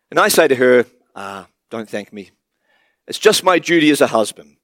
And 0.09 0.19
I 0.19 0.29
say 0.29 0.47
to 0.47 0.55
her, 0.55 0.85
uh, 1.15 1.45
Don't 1.69 1.89
thank 1.89 2.13
me. 2.13 2.31
It's 3.07 3.19
just 3.19 3.43
my 3.43 3.59
duty 3.59 3.89
as 3.89 4.01
a 4.01 4.07
husband. 4.07 4.57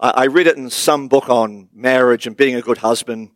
I, 0.00 0.10
I 0.10 0.26
read 0.26 0.46
it 0.46 0.56
in 0.56 0.70
some 0.70 1.08
book 1.08 1.28
on 1.28 1.68
marriage 1.72 2.26
and 2.26 2.36
being 2.36 2.54
a 2.54 2.62
good 2.62 2.78
husband, 2.78 3.30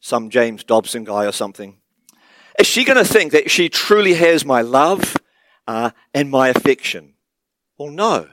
some 0.00 0.30
James 0.30 0.64
Dobson 0.64 1.04
guy 1.04 1.26
or 1.26 1.32
something. 1.32 1.78
Is 2.58 2.66
she 2.66 2.84
going 2.84 2.98
to 2.98 3.04
think 3.04 3.32
that 3.32 3.50
she 3.50 3.68
truly 3.68 4.14
has 4.14 4.44
my 4.44 4.62
love 4.62 5.16
uh, 5.66 5.90
and 6.14 6.30
my 6.30 6.48
affection? 6.48 7.14
Well, 7.78 7.90
no. 7.90 8.28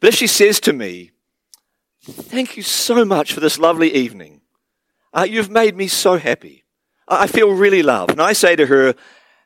But 0.00 0.08
if 0.08 0.14
she 0.14 0.26
says 0.26 0.60
to 0.60 0.72
me, 0.72 1.12
Thank 2.02 2.56
you 2.56 2.62
so 2.62 3.04
much 3.04 3.34
for 3.34 3.40
this 3.40 3.58
lovely 3.58 3.92
evening. 3.92 4.40
Uh, 5.12 5.26
you've 5.28 5.50
made 5.50 5.76
me 5.76 5.86
so 5.86 6.16
happy. 6.16 6.64
I 7.06 7.26
feel 7.26 7.50
really 7.50 7.82
loved. 7.82 8.12
And 8.12 8.22
I 8.22 8.32
say 8.32 8.56
to 8.56 8.66
her, 8.66 8.94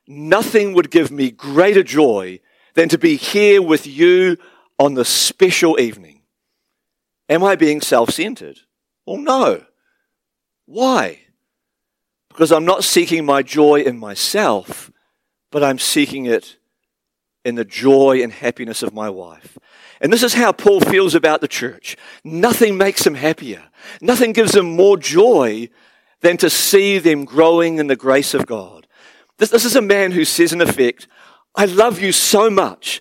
Nothing 0.06 0.72
would 0.74 0.90
give 0.90 1.10
me 1.10 1.32
greater 1.32 1.82
joy 1.82 2.40
than 2.74 2.88
to 2.90 2.98
be 2.98 3.16
here 3.16 3.60
with 3.60 3.86
you 3.86 4.36
on 4.78 4.94
this 4.94 5.08
special 5.08 5.80
evening. 5.80 6.22
Am 7.28 7.42
I 7.42 7.56
being 7.56 7.80
self 7.80 8.10
centered? 8.10 8.60
Well, 9.06 9.16
no. 9.16 9.64
Why? 10.66 11.23
Because 12.34 12.50
I'm 12.50 12.64
not 12.64 12.82
seeking 12.82 13.24
my 13.24 13.44
joy 13.44 13.82
in 13.82 13.96
myself, 13.96 14.90
but 15.52 15.62
I'm 15.62 15.78
seeking 15.78 16.26
it 16.26 16.56
in 17.44 17.54
the 17.54 17.64
joy 17.64 18.20
and 18.24 18.32
happiness 18.32 18.82
of 18.82 18.92
my 18.92 19.08
wife. 19.08 19.56
And 20.00 20.12
this 20.12 20.24
is 20.24 20.34
how 20.34 20.50
Paul 20.50 20.80
feels 20.80 21.14
about 21.14 21.40
the 21.40 21.46
church. 21.46 21.96
Nothing 22.24 22.76
makes 22.76 23.06
him 23.06 23.14
happier. 23.14 23.62
Nothing 24.00 24.32
gives 24.32 24.56
him 24.56 24.74
more 24.74 24.96
joy 24.96 25.68
than 26.22 26.36
to 26.38 26.50
see 26.50 26.98
them 26.98 27.24
growing 27.24 27.78
in 27.78 27.86
the 27.86 27.94
grace 27.94 28.34
of 28.34 28.46
God. 28.46 28.88
This, 29.38 29.50
this 29.50 29.64
is 29.64 29.76
a 29.76 29.80
man 29.80 30.10
who 30.10 30.24
says, 30.24 30.52
in 30.52 30.60
effect, 30.60 31.06
I 31.54 31.66
love 31.66 32.00
you 32.00 32.10
so 32.10 32.50
much 32.50 33.00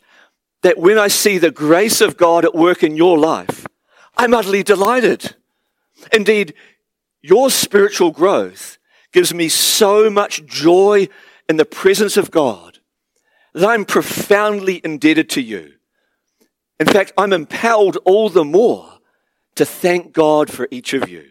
that 0.62 0.78
when 0.78 1.00
I 1.00 1.08
see 1.08 1.40
the 1.40 1.50
grace 1.50 2.02
of 2.02 2.18
God 2.18 2.46
at 2.46 2.54
work 2.54 2.84
in 2.84 2.96
your 2.96 3.18
life, 3.18 3.66
I'm 4.16 4.36
utterly 4.36 4.62
delighted. 4.62 5.36
Indeed, 6.12 6.54
your 7.24 7.50
spiritual 7.50 8.12
growth 8.12 8.78
gives 9.14 9.34
me 9.34 9.48
so 9.48 10.10
much 10.10 10.46
joy 10.46 11.08
in 11.48 11.58
the 11.58 11.66
presence 11.66 12.18
of 12.18 12.32
God 12.32 12.80
that 13.54 13.70
I'm 13.70 13.86
profoundly 13.86 14.82
indebted 14.84 15.30
to 15.32 15.42
you. 15.42 15.74
In 16.80 16.88
fact, 16.88 17.14
I'm 17.18 17.32
impelled 17.32 17.98
all 18.04 18.30
the 18.30 18.44
more 18.44 19.00
to 19.56 19.66
thank 19.66 20.12
God 20.12 20.50
for 20.50 20.68
each 20.72 20.94
of 20.94 21.08
you. 21.08 21.26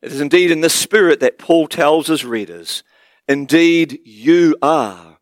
It 0.00 0.12
is 0.12 0.20
indeed 0.20 0.52
in 0.52 0.60
this 0.60 0.74
spirit 0.74 1.18
that 1.20 1.38
Paul 1.38 1.66
tells 1.66 2.06
his 2.06 2.24
readers, 2.24 2.84
Indeed, 3.28 3.98
you 4.04 4.56
are 4.62 5.18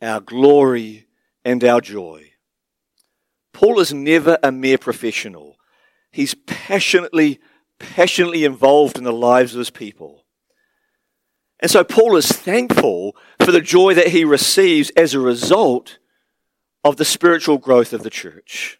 our 0.00 0.20
glory 0.20 1.08
and 1.44 1.62
our 1.64 1.80
joy. 1.80 2.30
Paul 3.52 3.80
is 3.80 3.92
never 3.92 4.38
a 4.42 4.52
mere 4.52 4.78
professional. 4.78 5.56
He's 6.12 6.34
passionately 6.46 7.40
passionately 7.80 8.44
involved 8.44 8.96
in 8.96 9.04
the 9.04 9.12
lives 9.12 9.54
of 9.54 9.58
his 9.58 9.70
people. 9.70 10.19
And 11.60 11.70
so 11.70 11.84
Paul 11.84 12.16
is 12.16 12.32
thankful 12.32 13.14
for 13.38 13.52
the 13.52 13.60
joy 13.60 13.94
that 13.94 14.08
he 14.08 14.24
receives 14.24 14.90
as 14.90 15.14
a 15.14 15.20
result 15.20 15.98
of 16.82 16.96
the 16.96 17.04
spiritual 17.04 17.58
growth 17.58 17.92
of 17.92 18.02
the 18.02 18.10
church. 18.10 18.78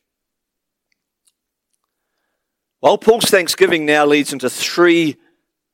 Well, 2.81 2.97
Paul's 2.97 3.27
thanksgiving 3.27 3.85
now 3.85 4.07
leads 4.07 4.33
into 4.33 4.49
three 4.49 5.17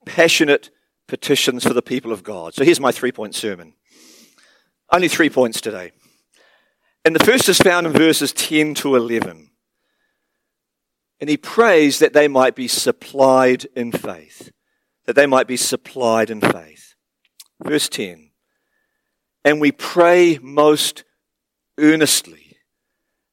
passionate 0.05 0.71
petitions 1.07 1.63
for 1.63 1.73
the 1.73 1.83
people 1.83 2.11
of 2.11 2.25
God. 2.25 2.55
So 2.55 2.65
here's 2.65 2.81
my 2.81 2.91
three 2.91 3.13
point 3.13 3.37
sermon. 3.37 3.75
Only 4.91 5.07
three 5.07 5.31
points 5.31 5.61
today. 5.61 5.93
And 7.05 7.15
the 7.15 7.25
first 7.25 7.49
is 7.49 7.59
found 7.59 7.87
in 7.87 7.93
verses 7.93 8.33
10 8.33 8.75
to 8.77 8.97
11. 8.97 9.51
And 11.21 11.31
he 11.31 11.37
prays 11.37 12.01
that 12.01 12.13
they 12.13 12.27
might 12.27 12.57
be 12.57 12.67
supplied 12.67 13.67
in 13.77 13.93
faith. 13.93 14.51
That 15.07 15.15
they 15.15 15.27
might 15.27 15.47
be 15.47 15.57
supplied 15.57 16.31
in 16.31 16.41
faith. 16.41 16.96
Verse 17.63 17.89
10. 17.89 18.31
And 19.45 19.61
we 19.61 19.73
pray 19.73 20.39
most 20.43 21.05
earnestly, 21.79 22.57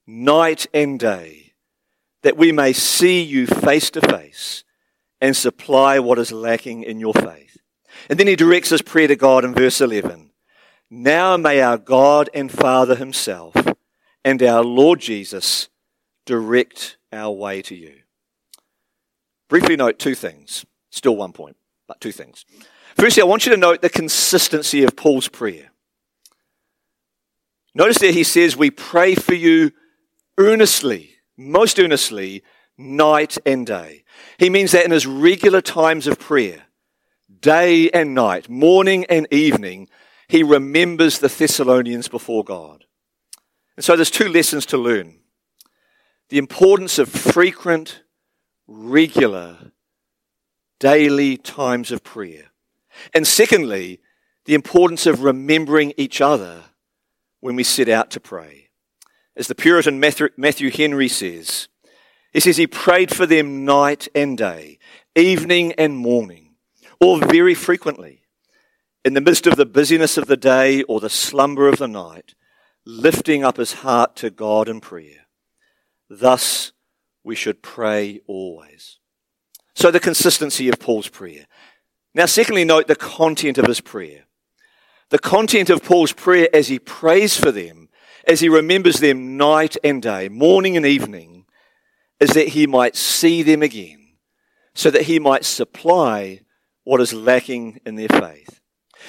night 0.06 0.68
and 0.74 1.00
day, 1.00 1.54
that 2.22 2.38
we 2.38 2.52
may 2.52 2.74
see 2.74 3.22
you 3.22 3.48
face 3.48 3.90
to 3.92 4.02
face 4.02 4.64
and 5.20 5.36
supply 5.36 6.00
what 6.00 6.20
is 6.20 6.32
lacking 6.32 6.84
in 6.84 7.00
your 7.00 7.14
faith. 7.14 7.58
And 8.10 8.20
then 8.20 8.28
he 8.28 8.36
directs 8.36 8.70
his 8.70 8.82
prayer 8.82 9.08
to 9.08 9.16
God 9.16 9.46
in 9.46 9.54
verse 9.54 9.82
11. 9.82 10.32
Now 10.90 11.38
may 11.38 11.62
our 11.62 11.78
God 11.78 12.30
and 12.34 12.52
Father 12.52 12.96
himself 12.96 13.56
and 14.24 14.42
our 14.44 14.64
Lord 14.64 15.00
Jesus 15.00 15.70
direct 16.26 16.98
our 17.12 17.32
way 17.32 17.62
to 17.64 17.76
you. 17.76 17.96
Briefly 19.50 19.76
note 19.76 20.00
two 20.00 20.16
things. 20.16 20.66
Still 20.90 21.16
one 21.16 21.34
point, 21.34 21.58
but 21.88 22.00
two 22.00 22.12
things. 22.12 22.46
Firstly, 23.04 23.22
I 23.22 23.26
want 23.26 23.46
you 23.46 23.52
to 23.52 23.58
note 23.58 23.82
the 23.82 23.90
consistency 23.90 24.86
of 24.86 24.96
Paul's 24.96 25.28
prayer. 25.28 25.72
Notice 27.76 27.98
there 27.98 28.14
he 28.14 28.24
says, 28.24 28.56
We 28.56 28.72
pray 28.72 29.14
for 29.14 29.34
you 29.34 29.74
earnestly, 30.38 31.16
most 31.36 31.82
earnestly, 31.82 32.44
night 32.78 33.38
and 33.46 33.68
day. 33.68 34.06
He 34.38 34.50
means 34.50 34.72
that 34.72 34.86
in 34.86 34.92
his 34.92 35.06
regular 35.06 35.60
times 35.60 36.08
of 36.08 36.18
prayer, 36.18 36.62
day 37.42 37.90
and 37.90 38.16
night, 38.16 38.48
morning 38.48 39.06
and 39.10 39.28
evening, 39.32 39.90
he 40.30 40.42
remembers 40.42 41.20
the 41.20 41.28
Thessalonians 41.28 42.08
before 42.08 42.46
God. 42.46 42.86
And 43.76 43.84
so 43.84 43.98
there's 43.98 44.12
two 44.12 44.30
lessons 44.30 44.66
to 44.68 44.78
learn 44.78 45.20
the 46.30 46.38
importance 46.38 46.98
of 47.00 47.10
frequent, 47.10 48.02
regular, 48.66 49.74
daily 50.80 51.36
times 51.36 51.92
of 51.92 52.02
prayer. 52.02 52.53
And 53.14 53.26
secondly, 53.26 54.00
the 54.46 54.56
importance 54.56 55.06
of 55.06 55.24
remembering 55.24 55.94
each 55.98 56.22
other 56.22 56.64
when 57.40 57.56
we 57.56 57.64
set 57.64 57.90
out 57.90 58.12
to 58.12 58.20
pray. 58.20 58.70
As 59.36 59.48
the 59.48 59.56
Puritan 59.56 60.00
Matthew 60.00 60.70
Henry 60.70 61.08
says, 61.08 61.68
he 62.34 62.40
says 62.40 62.58
he 62.58 62.68
prayed 62.68 63.16
for 63.16 63.26
them 63.26 63.66
night 63.66 64.08
and 64.16 64.38
day, 64.38 64.80
evening 65.16 65.74
and 65.74 65.96
morning, 65.98 66.56
or 67.00 67.20
very 67.20 67.54
frequently, 67.54 68.24
in 69.06 69.14
the 69.14 69.22
midst 69.22 69.46
of 69.46 69.56
the 69.56 69.66
busyness 69.66 70.18
of 70.18 70.28
the 70.28 70.38
day 70.38 70.84
or 70.84 71.00
the 71.00 71.10
slumber 71.10 71.68
of 71.68 71.78
the 71.78 71.88
night, 71.88 72.34
lifting 72.86 73.44
up 73.44 73.58
his 73.58 73.74
heart 73.74 74.16
to 74.18 74.30
God 74.30 74.68
in 74.68 74.82
prayer. 74.82 75.28
Thus, 76.10 76.72
we 77.24 77.36
should 77.36 77.62
pray 77.62 78.22
always. 78.28 79.00
So, 79.76 79.92
the 79.92 80.00
consistency 80.00 80.70
of 80.70 80.80
Paul's 80.80 81.08
prayer. 81.08 81.46
Now, 82.16 82.26
secondly, 82.26 82.64
note 82.64 82.88
the 82.88 82.96
content 82.96 83.58
of 83.58 83.66
his 83.66 83.82
prayer. 83.82 84.26
The 85.10 85.20
content 85.20 85.70
of 85.70 85.84
Paul's 85.84 86.14
prayer 86.14 86.48
as 86.54 86.68
he 86.68 86.80
prays 86.80 87.38
for 87.38 87.52
them, 87.52 87.90
as 88.28 88.40
he 88.40 88.50
remembers 88.50 89.00
them 89.00 89.38
night 89.38 89.78
and 89.84 90.02
day, 90.02 90.30
morning 90.30 90.78
and 90.78 90.86
evening, 90.86 91.46
is 92.20 92.32
that 92.32 92.50
he 92.50 92.68
might 92.68 92.96
see 92.96 93.44
them 93.44 93.62
again, 93.62 94.14
so 94.74 94.90
that 94.90 95.04
he 95.04 95.20
might 95.20 95.46
supply 95.46 96.42
what 96.84 97.02
is 97.02 97.14
lacking 97.14 97.80
in 97.86 97.96
their 97.96 98.10
faith. 98.10 98.60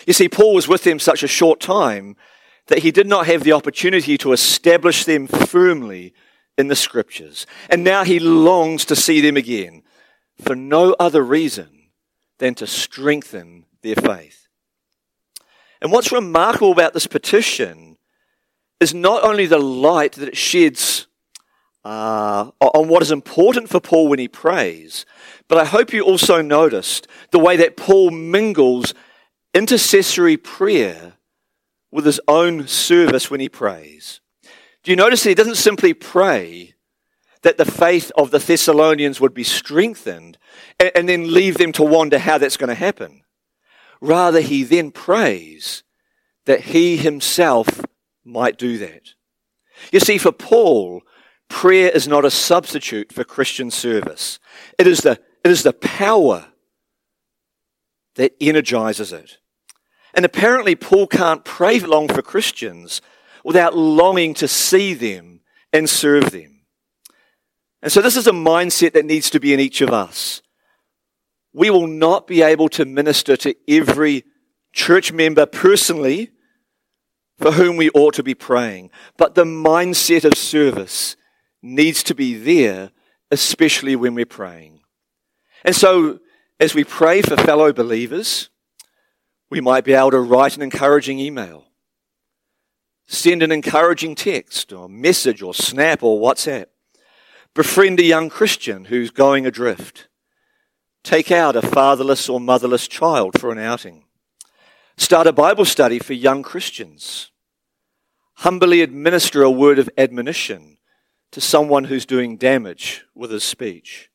You 0.07 0.13
see, 0.13 0.29
Paul 0.29 0.55
was 0.55 0.69
with 0.69 0.85
them 0.85 0.99
such 0.99 1.23
a 1.23 1.29
short 1.29 1.61
time 1.61 2.17
that 2.67 2.79
he 2.79 2.91
did 2.91 3.07
not 3.07 3.27
have 3.27 3.45
the 3.45 3.53
opportunity 3.53 4.17
to 4.19 4.33
establish 4.33 5.05
them 5.05 5.27
firmly 5.27 6.15
in 6.57 6.69
the 6.69 6.77
scriptures. 6.77 7.47
And 7.69 7.85
now 7.85 8.05
he 8.05 8.19
longs 8.19 8.85
to 8.87 8.97
see 8.97 9.21
them 9.21 9.37
again 9.37 9.83
for 10.43 10.57
no 10.57 10.97
other 10.99 11.23
reason 11.23 11.84
than 12.39 12.55
to 12.57 12.67
strengthen 12.67 13.67
their 13.83 13.97
faith. 13.97 14.49
And 15.81 15.93
what's 15.93 16.13
remarkable 16.13 16.73
about 16.73 16.95
this 16.95 17.07
petition 17.07 17.99
is 18.81 18.95
not 18.95 19.23
only 19.23 19.47
the 19.47 19.59
light 19.59 20.13
that 20.13 20.29
it 20.29 20.37
sheds 20.37 21.07
uh, 21.85 22.51
on 22.61 22.89
what 22.89 23.03
is 23.03 23.11
important 23.11 23.69
for 23.69 23.81
Paul 23.81 24.09
when 24.09 24.19
he 24.19 24.29
prays, 24.29 25.05
but 25.49 25.59
I 25.59 25.65
hope 25.65 25.93
you 25.93 26.03
also 26.03 26.41
noticed 26.41 27.07
the 27.31 27.39
way 27.39 27.57
that 27.57 27.77
Paul 27.77 28.11
mingles 28.11 28.95
intercessory 29.53 30.37
prayer 30.37 31.15
with 31.93 32.07
his 32.07 32.21
own 32.27 32.67
service 32.67 33.31
when 33.31 33.41
he 33.41 33.49
prays. 33.49 34.21
Do 34.83 34.91
you 34.91 34.97
notice 34.97 35.23
that 35.23 35.31
he 35.31 35.35
doesn't 35.35 35.57
simply 35.57 35.95
pray 35.95 36.74
that 37.45 37.59
the 37.59 37.65
faith 37.65 38.11
of 38.17 38.31
the 38.31 38.39
Thessalonians 38.39 39.21
would 39.21 39.35
be 39.35 39.45
strengthened 39.45 40.39
and, 40.81 40.91
and 40.95 41.09
then 41.09 41.33
leave 41.33 41.59
them 41.59 41.73
to 41.73 41.83
wonder 41.83 42.19
how 42.19 42.39
that's 42.39 42.57
going 42.57 42.69
to 42.69 42.75
happen? 42.75 43.23
Rather, 44.01 44.41
he 44.41 44.65
then 44.65 44.91
prays 44.91 45.83
that 46.47 46.61
he 46.63 46.97
himself 46.97 47.83
might 48.25 48.59
do 48.59 48.79
that. 48.79 49.11
You 49.93 50.01
see, 50.01 50.19
for 50.19 50.33
Paul, 50.33 51.03
prayer 51.49 51.91
is 51.91 52.09
not 52.09 52.25
a 52.25 52.31
substitute 52.31 53.13
for 53.13 53.25
Christian 53.25 53.71
service. 53.71 54.39
It 54.79 54.87
is 54.87 55.01
the, 55.01 55.21
it 55.45 55.51
is 55.51 55.63
the 55.63 55.73
power 55.75 56.47
that 58.15 58.35
energizes 58.41 59.13
it. 59.13 59.39
And 60.15 60.25
apparently, 60.25 60.77
Paul 60.77 61.09
can't 61.09 61.45
pray 61.45 61.79
long 61.81 62.09
for 62.09 62.23
Christians 62.23 63.03
without 63.45 63.77
longing 63.77 64.33
to 64.35 64.49
see 64.49 64.95
them 64.95 65.41
and 65.73 65.91
serve 65.91 66.31
them. 66.31 66.54
And 67.85 67.93
so, 67.93 68.03
this 68.03 68.17
is 68.17 68.27
a 68.27 68.33
mindset 68.33 68.95
that 68.95 69.05
needs 69.05 69.31
to 69.31 69.39
be 69.39 69.55
in 69.55 69.61
each 69.61 69.81
of 69.81 69.91
us 69.91 70.43
we 71.55 71.71
will 71.71 71.87
not 71.87 72.27
be 72.27 72.43
able 72.43 72.69
to 72.69 72.85
minister 72.85 73.37
to 73.39 73.55
every 73.69 74.25
church 74.73 75.13
member 75.13 75.47
personally 75.47 76.33
for 77.39 77.53
whom 77.53 77.77
we 77.77 77.89
ought 77.91 78.15
to 78.15 78.23
be 78.23 78.35
praying. 78.35 78.91
But 79.17 79.37
the 79.37 79.45
mindset 79.45 80.25
of 80.25 80.37
service 80.37 81.17
needs 81.63 82.03
to 82.03 82.15
be 82.15 82.35
there, 82.35 82.91
especially 83.31 83.97
when 83.97 84.15
we're 84.15 84.27
praying. 84.27 84.81
And 85.65 85.75
so, 85.75 86.19
as 86.61 86.75
we 86.75 86.85
pray 86.85 87.23
for 87.23 87.37
fellow 87.37 87.73
believers, 87.73 88.51
we 89.49 89.61
might 89.61 89.85
be 89.85 89.93
able 89.93 90.11
to 90.11 90.21
write 90.21 90.57
an 90.57 90.63
encouraging 90.63 91.21
email, 91.21 91.67
send 93.07 93.43
an 93.43 93.53
encouraging 93.53 94.17
text 94.17 94.73
or 94.73 94.89
message 94.89 95.41
or 95.41 95.55
snap 95.55 96.03
or 96.03 96.21
WhatsApp, 96.21 96.67
befriend 97.55 98.01
a 98.01 98.05
young 98.05 98.29
Christian 98.29 98.87
who's 98.87 99.11
going 99.11 99.47
adrift 99.47 100.09
Take 101.05 101.31
out 101.31 101.55
a 101.55 101.61
fatherless 101.61 102.31
or 102.31 102.41
motherless 102.41 102.89
child 102.89 103.39
for 103.39 103.53
an 103.53 103.59
outing. 103.59 104.05
Start 104.97 105.27
a 105.27 105.33
Bible 105.33 105.67
study 105.67 105.99
for 105.99 106.15
young 106.15 106.43
Christians. 106.43 107.31
Humbly 108.37 108.81
administer 108.81 109.43
a 109.43 109.51
word 109.51 109.79
of 109.79 109.91
admonition 109.99 110.79
to 111.31 111.43
someone 111.43 111.85
who's 111.85 112.07
doing 112.07 112.39
damage 112.39 113.05
with 113.15 113.31
his 113.31 113.45
speech. 113.45 114.11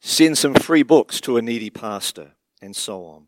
Send 0.00 0.38
some 0.38 0.54
free 0.54 0.84
books 0.84 1.20
to 1.22 1.36
a 1.36 1.42
needy 1.42 1.70
pastor, 1.70 2.32
and 2.60 2.74
so 2.76 3.04
on. 3.04 3.26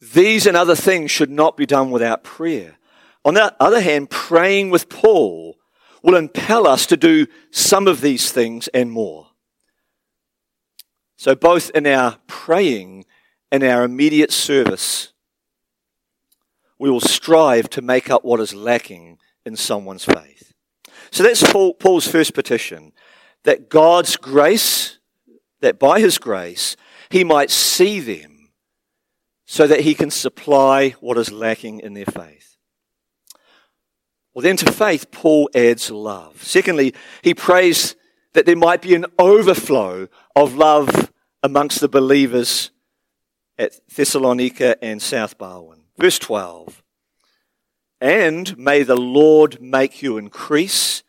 These 0.00 0.46
and 0.46 0.56
other 0.56 0.74
things 0.74 1.10
should 1.10 1.30
not 1.30 1.56
be 1.56 1.66
done 1.66 1.90
without 1.90 2.24
prayer. 2.24 2.78
On 3.24 3.34
the 3.34 3.54
other 3.60 3.80
hand, 3.80 4.08
praying 4.08 4.70
with 4.70 4.88
Paul 4.88 5.49
will 6.02 6.16
impel 6.16 6.66
us 6.66 6.86
to 6.86 6.96
do 6.96 7.26
some 7.50 7.86
of 7.86 8.00
these 8.00 8.32
things 8.32 8.68
and 8.68 8.90
more. 8.90 9.28
So, 11.16 11.34
both 11.34 11.70
in 11.74 11.86
our 11.86 12.18
praying 12.26 13.04
and 13.52 13.62
our 13.62 13.84
immediate 13.84 14.32
service, 14.32 15.12
we 16.78 16.90
will 16.90 17.00
strive 17.00 17.68
to 17.70 17.82
make 17.82 18.08
up 18.08 18.24
what 18.24 18.40
is 18.40 18.54
lacking 18.54 19.18
in 19.44 19.56
someone's 19.56 20.04
faith. 20.04 20.54
So, 21.10 21.22
that's 21.22 21.42
Paul's 21.52 22.08
first 22.08 22.34
petition 22.34 22.92
that 23.44 23.68
God's 23.68 24.16
grace, 24.16 24.98
that 25.60 25.78
by 25.78 26.00
his 26.00 26.18
grace, 26.18 26.76
he 27.10 27.24
might 27.24 27.50
see 27.50 28.00
them 28.00 28.50
so 29.46 29.66
that 29.66 29.80
he 29.80 29.94
can 29.94 30.10
supply 30.10 30.90
what 31.00 31.18
is 31.18 31.32
lacking 31.32 31.80
in 31.80 31.94
their 31.94 32.06
faith. 32.06 32.49
Well, 34.34 34.42
then 34.42 34.56
to 34.58 34.72
faith, 34.72 35.10
Paul 35.10 35.50
adds 35.54 35.90
love. 35.90 36.42
Secondly, 36.42 36.94
he 37.22 37.34
prays 37.34 37.96
that 38.32 38.46
there 38.46 38.56
might 38.56 38.82
be 38.82 38.94
an 38.94 39.06
overflow 39.18 40.08
of 40.36 40.54
love 40.54 41.12
amongst 41.42 41.80
the 41.80 41.88
believers 41.88 42.70
at 43.58 43.72
Thessalonica 43.94 44.82
and 44.82 45.02
South 45.02 45.36
Barwon. 45.36 45.80
Verse 45.98 46.18
12. 46.18 46.82
And 48.00 48.56
may 48.56 48.82
the 48.82 48.96
Lord 48.96 49.60
make 49.60 50.00
you 50.00 50.16
increase 50.16 51.02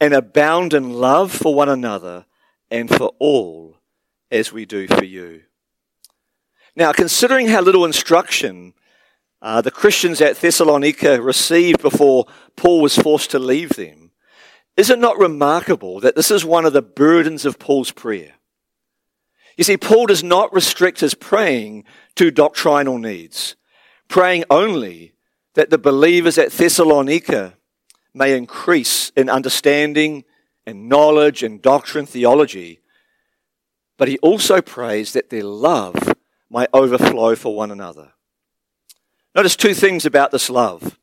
and 0.00 0.14
abound 0.14 0.72
in 0.72 0.94
love 0.94 1.32
for 1.32 1.54
one 1.54 1.68
another 1.68 2.26
and 2.70 2.88
for 2.88 3.12
all 3.18 3.76
as 4.30 4.52
we 4.52 4.64
do 4.64 4.86
for 4.88 5.04
you. 5.04 5.42
Now, 6.74 6.92
considering 6.92 7.48
how 7.48 7.60
little 7.60 7.84
instruction 7.84 8.72
uh, 9.42 9.60
the 9.60 9.72
Christians 9.72 10.20
at 10.20 10.36
Thessalonica 10.36 11.20
received 11.20 11.82
before 11.82 12.26
Paul 12.56 12.80
was 12.80 12.96
forced 12.96 13.32
to 13.32 13.40
leave 13.40 13.70
them, 13.70 14.12
is 14.76 14.88
it 14.88 15.00
not 15.00 15.18
remarkable 15.18 16.00
that 16.00 16.14
this 16.14 16.30
is 16.30 16.44
one 16.44 16.64
of 16.64 16.72
the 16.72 16.80
burdens 16.80 17.44
of 17.44 17.58
Paul's 17.58 17.90
prayer? 17.90 18.34
You 19.56 19.64
see, 19.64 19.76
Paul 19.76 20.06
does 20.06 20.22
not 20.22 20.54
restrict 20.54 21.00
his 21.00 21.14
praying 21.14 21.84
to 22.14 22.30
doctrinal 22.30 22.98
needs, 22.98 23.56
praying 24.08 24.44
only 24.48 25.12
that 25.54 25.70
the 25.70 25.76
believers 25.76 26.38
at 26.38 26.52
Thessalonica 26.52 27.54
may 28.14 28.36
increase 28.36 29.10
in 29.16 29.28
understanding 29.28 30.24
and 30.64 30.88
knowledge 30.88 31.42
and 31.42 31.60
doctrine 31.60 32.06
theology, 32.06 32.80
but 33.98 34.08
he 34.08 34.18
also 34.18 34.62
prays 34.62 35.12
that 35.12 35.30
their 35.30 35.44
love 35.44 36.14
might 36.48 36.68
overflow 36.72 37.34
for 37.34 37.54
one 37.54 37.70
another. 37.70 38.12
Notice 39.34 39.56
two 39.56 39.74
things 39.74 40.04
about 40.04 40.30
this 40.30 40.50
love. 40.50 40.98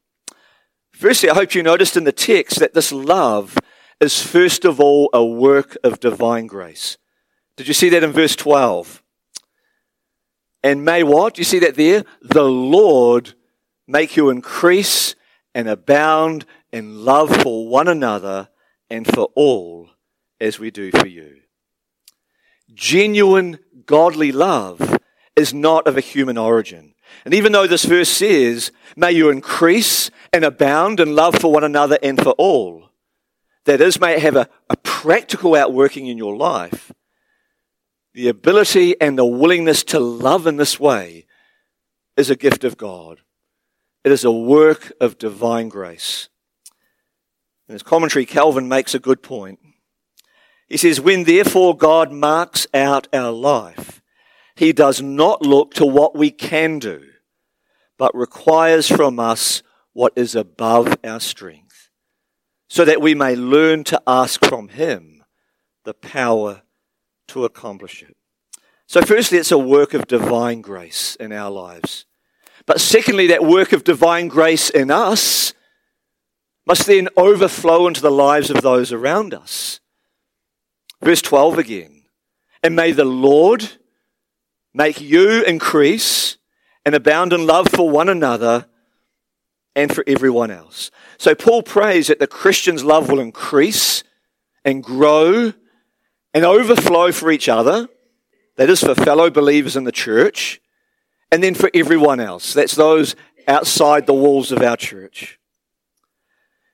Firstly, 0.91 1.29
I 1.29 1.33
hope 1.33 1.55
you 1.55 1.63
noticed 1.63 1.97
in 1.97 2.03
the 2.03 2.11
text 2.11 2.59
that 2.59 2.73
this 2.73 2.91
love 2.91 3.57
is 3.99 4.21
first 4.21 4.65
of 4.65 4.79
all 4.79 5.09
a 5.13 5.25
work 5.25 5.77
of 5.83 5.99
divine 5.99 6.45
grace. 6.45 6.97
Did 7.57 7.67
you 7.67 7.73
see 7.73 7.89
that 7.89 8.03
in 8.03 8.11
verse 8.11 8.35
12? 8.35 9.01
And 10.63 10.85
may 10.85 11.03
what? 11.03 11.37
You 11.37 11.43
see 11.43 11.59
that 11.59 11.75
there? 11.75 12.03
The 12.21 12.43
Lord 12.43 13.33
make 13.87 14.15
you 14.15 14.29
increase 14.29 15.15
and 15.55 15.67
abound 15.67 16.45
in 16.71 17.03
love 17.03 17.35
for 17.41 17.67
one 17.67 17.87
another 17.87 18.49
and 18.89 19.07
for 19.07 19.29
all 19.35 19.89
as 20.39 20.59
we 20.59 20.69
do 20.69 20.91
for 20.91 21.07
you. 21.07 21.37
Genuine 22.73 23.59
godly 23.85 24.31
love 24.31 24.98
is 25.39 25.53
not 25.53 25.87
of 25.87 25.97
a 25.97 26.01
human 26.01 26.37
origin. 26.37 26.93
And 27.25 27.33
even 27.33 27.51
though 27.51 27.65
this 27.65 27.85
verse 27.85 28.09
says, 28.09 28.71
may 28.95 29.11
you 29.11 29.29
increase 29.29 30.11
and 30.31 30.43
abound 30.43 30.99
in 30.99 31.15
love 31.15 31.35
for 31.35 31.51
one 31.51 31.63
another 31.63 31.97
and 32.03 32.21
for 32.21 32.31
all, 32.31 32.89
that 33.65 33.81
is, 33.81 33.99
may 33.99 34.15
it 34.15 34.21
have 34.21 34.35
a, 34.35 34.49
a 34.69 34.77
practical 34.77 35.55
outworking 35.55 36.07
in 36.07 36.17
your 36.17 36.35
life, 36.35 36.91
the 38.13 38.27
ability 38.27 38.99
and 38.99 39.17
the 39.17 39.25
willingness 39.25 39.83
to 39.85 39.99
love 39.99 40.45
in 40.45 40.57
this 40.57 40.79
way 40.79 41.25
is 42.17 42.29
a 42.29 42.35
gift 42.35 42.63
of 42.63 42.77
God. 42.77 43.19
It 44.03 44.11
is 44.11 44.23
a 44.23 44.31
work 44.31 44.91
of 44.99 45.17
divine 45.17 45.69
grace. 45.69 46.29
In 47.67 47.73
his 47.73 47.83
commentary, 47.83 48.25
Calvin 48.25 48.67
makes 48.67 48.95
a 48.95 48.99
good 48.99 49.21
point. 49.21 49.59
He 50.67 50.77
says, 50.77 50.99
When 50.99 51.23
therefore 51.23 51.77
God 51.77 52.11
marks 52.11 52.67
out 52.73 53.07
our 53.13 53.31
life, 53.31 53.98
he 54.59 54.73
does 54.73 55.01
not 55.01 55.41
look 55.41 55.73
to 55.75 55.85
what 55.85 56.17
we 56.17 56.31
can 56.31 56.79
do, 56.79 57.01
but 57.97 58.13
requires 58.13 58.89
from 58.89 59.17
us 59.17 59.63
what 59.93 60.11
is 60.17 60.35
above 60.35 60.97
our 61.01 61.21
strength, 61.21 61.89
so 62.67 62.83
that 62.83 63.01
we 63.01 63.15
may 63.15 63.37
learn 63.37 63.85
to 63.85 64.01
ask 64.05 64.43
from 64.43 64.67
Him 64.67 65.23
the 65.85 65.93
power 65.93 66.63
to 67.29 67.45
accomplish 67.45 68.03
it. 68.03 68.17
So, 68.85 69.01
firstly, 69.01 69.37
it's 69.37 69.53
a 69.53 69.57
work 69.57 69.93
of 69.93 70.07
divine 70.07 70.59
grace 70.59 71.15
in 71.15 71.31
our 71.31 71.49
lives. 71.49 72.05
But 72.65 72.81
secondly, 72.81 73.27
that 73.27 73.45
work 73.45 73.71
of 73.71 73.85
divine 73.85 74.27
grace 74.27 74.69
in 74.69 74.91
us 74.91 75.53
must 76.67 76.85
then 76.85 77.07
overflow 77.15 77.87
into 77.87 78.01
the 78.01 78.11
lives 78.11 78.49
of 78.49 78.61
those 78.61 78.91
around 78.91 79.33
us. 79.33 79.79
Verse 81.01 81.21
12 81.21 81.57
again. 81.57 82.03
And 82.61 82.75
may 82.75 82.91
the 82.91 83.05
Lord 83.05 83.78
make 84.73 85.01
you 85.01 85.43
increase 85.43 86.37
and 86.85 86.95
abound 86.95 87.33
in 87.33 87.45
love 87.45 87.67
for 87.69 87.89
one 87.89 88.09
another 88.09 88.67
and 89.75 89.93
for 89.93 90.03
everyone 90.07 90.51
else. 90.51 90.91
So 91.17 91.35
Paul 91.35 91.63
prays 91.63 92.07
that 92.07 92.19
the 92.19 92.27
Christian's 92.27 92.83
love 92.83 93.09
will 93.09 93.19
increase 93.19 94.03
and 94.65 94.83
grow 94.83 95.53
and 96.33 96.45
overflow 96.45 97.11
for 97.11 97.31
each 97.31 97.49
other. 97.49 97.87
That 98.57 98.69
is 98.69 98.81
for 98.81 98.95
fellow 98.95 99.29
believers 99.29 99.75
in 99.75 99.85
the 99.85 99.91
church 99.91 100.59
and 101.31 101.43
then 101.43 101.55
for 101.55 101.69
everyone 101.73 102.19
else. 102.19 102.53
That's 102.53 102.75
those 102.75 103.15
outside 103.47 104.05
the 104.05 104.13
walls 104.13 104.51
of 104.51 104.61
our 104.61 104.77
church. 104.77 105.39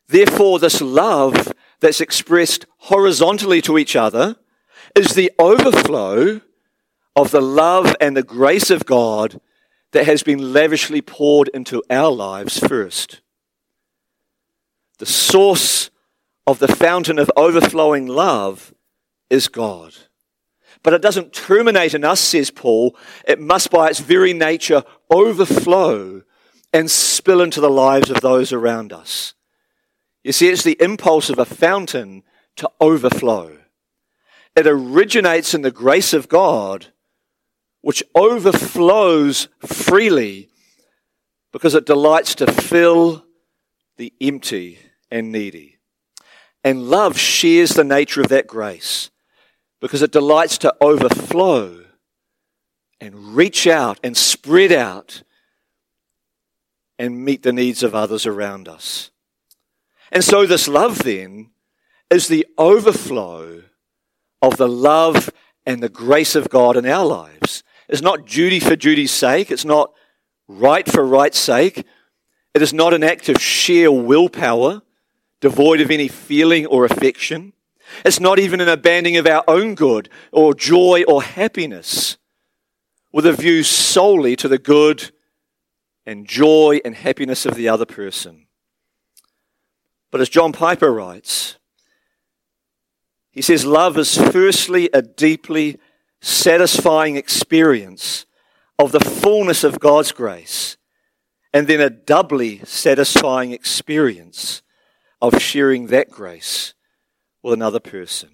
Therefore, 0.07 0.59
this 0.59 0.81
love 0.81 1.53
that's 1.79 2.01
expressed 2.01 2.65
horizontally 2.77 3.61
to 3.63 3.77
each 3.77 3.95
other 3.95 4.35
is 4.95 5.09
the 5.09 5.31
overflow 5.39 6.41
of 7.15 7.31
the 7.31 7.41
love 7.41 7.95
and 8.01 8.15
the 8.15 8.23
grace 8.23 8.69
of 8.69 8.85
God 8.85 9.39
that 9.91 10.05
has 10.05 10.23
been 10.23 10.53
lavishly 10.53 11.01
poured 11.01 11.47
into 11.49 11.81
our 11.89 12.11
lives 12.11 12.59
first. 12.59 13.21
The 14.99 15.05
source 15.05 15.89
of 16.45 16.59
the 16.59 16.67
fountain 16.67 17.17
of 17.19 17.31
overflowing 17.35 18.07
love 18.07 18.73
is 19.29 19.47
God. 19.47 19.93
But 20.83 20.93
it 20.93 21.01
doesn't 21.01 21.33
terminate 21.33 21.93
in 21.93 22.03
us, 22.03 22.21
says 22.21 22.51
Paul. 22.51 22.95
It 23.27 23.39
must, 23.39 23.71
by 23.71 23.89
its 23.89 23.99
very 23.99 24.33
nature, 24.33 24.83
overflow 25.09 26.23
and 26.71 26.91
spill 26.91 27.41
into 27.41 27.61
the 27.61 27.69
lives 27.69 28.09
of 28.09 28.21
those 28.21 28.51
around 28.51 28.91
us. 28.91 29.33
You 30.23 30.31
see, 30.31 30.49
it's 30.49 30.63
the 30.63 30.77
impulse 30.81 31.29
of 31.29 31.39
a 31.39 31.45
fountain 31.45 32.23
to 32.57 32.69
overflow. 32.81 33.57
It 34.55 34.67
originates 34.67 35.53
in 35.53 35.61
the 35.61 35.71
grace 35.71 36.13
of 36.13 36.27
God 36.27 36.87
which 37.85 38.01
overflows 38.15 39.47
freely 39.59 40.49
because 41.51 41.75
it 41.75 41.85
delights 41.85 42.33
to 42.33 42.51
fill 42.51 43.23
the 43.97 44.11
empty 44.19 44.79
and 45.11 45.31
needy. 45.31 45.77
And 46.63 46.89
love 46.89 47.15
shares 47.15 47.75
the 47.75 47.83
nature 47.83 48.21
of 48.21 48.29
that 48.29 48.47
grace 48.47 49.11
because 49.81 50.01
it 50.01 50.11
delights 50.11 50.57
to 50.57 50.73
overflow 50.81 51.83
and 52.99 53.35
reach 53.35 53.67
out 53.67 53.99
and 54.03 54.17
spread 54.17 54.71
out 54.71 55.21
and 56.97 57.23
meet 57.23 57.43
the 57.43 57.53
needs 57.53 57.83
of 57.83 57.93
others 57.93 58.25
around 58.25 58.67
us. 58.67 59.11
And 60.11 60.23
so, 60.23 60.47
this 60.47 60.67
love 60.67 61.03
then 61.03 61.51
is 62.09 62.29
the 62.29 62.47
overflow 62.57 63.61
of 64.41 64.57
the 64.57 64.67
love 64.67 65.29
and 65.67 65.83
the 65.83 65.89
grace 65.89 66.33
of 66.33 66.49
God 66.49 66.77
in 66.77 66.87
our 66.87 67.05
lives. 67.05 67.61
It's 67.87 68.01
not 68.01 68.25
duty 68.25 68.59
for 68.59 68.75
duty's 68.75 69.11
sake. 69.11 69.51
It's 69.51 69.65
not 69.65 69.93
right 70.47 70.89
for 70.89 71.05
right's 71.05 71.39
sake. 71.39 71.85
It 72.53 72.61
is 72.61 72.73
not 72.73 72.93
an 72.93 73.03
act 73.03 73.29
of 73.29 73.41
sheer 73.41 73.91
willpower, 73.91 74.81
devoid 75.41 75.81
of 75.81 75.91
any 75.91 76.07
feeling 76.07 76.65
or 76.65 76.85
affection. 76.85 77.53
It's 78.03 78.19
not 78.19 78.39
even 78.39 78.61
an 78.61 78.69
abandoning 78.69 79.17
of 79.17 79.27
our 79.27 79.43
own 79.47 79.75
good 79.75 80.09
or 80.31 80.53
joy 80.53 81.03
or 81.07 81.21
happiness 81.21 82.17
with 83.11 83.25
a 83.25 83.33
view 83.33 83.63
solely 83.63 84.35
to 84.35 84.47
the 84.47 84.57
good 84.57 85.11
and 86.05 86.27
joy 86.27 86.79
and 86.83 86.95
happiness 86.95 87.45
of 87.45 87.55
the 87.55 87.69
other 87.69 87.85
person. 87.85 88.47
But 90.11 90.21
as 90.21 90.29
John 90.29 90.53
Piper 90.53 90.93
writes, 90.93 91.57
he 93.31 93.41
says, 93.41 93.65
Love 93.65 93.97
is 93.97 94.17
firstly 94.17 94.89
a 94.93 95.01
deeply 95.01 95.77
satisfying 96.25 97.17
experience 97.17 98.25
of 98.79 98.91
the 98.91 98.99
fullness 98.99 99.63
of 99.63 99.79
God's 99.79 100.11
grace, 100.11 100.75
and 101.53 101.67
then 101.67 101.79
a 101.79 101.89
doubly 101.91 102.61
satisfying 102.65 103.51
experience 103.51 104.63
of 105.21 105.39
sharing 105.39 105.87
that 105.87 106.09
grace 106.09 106.73
with 107.43 107.53
another 107.53 107.79
person. 107.79 108.29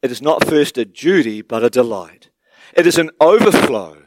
It 0.00 0.10
is 0.10 0.22
not 0.22 0.48
first 0.48 0.78
a 0.78 0.86
duty, 0.86 1.42
but 1.42 1.62
a 1.62 1.68
delight. 1.68 2.30
It 2.74 2.86
is 2.86 2.96
an 2.96 3.10
overflow 3.20 3.98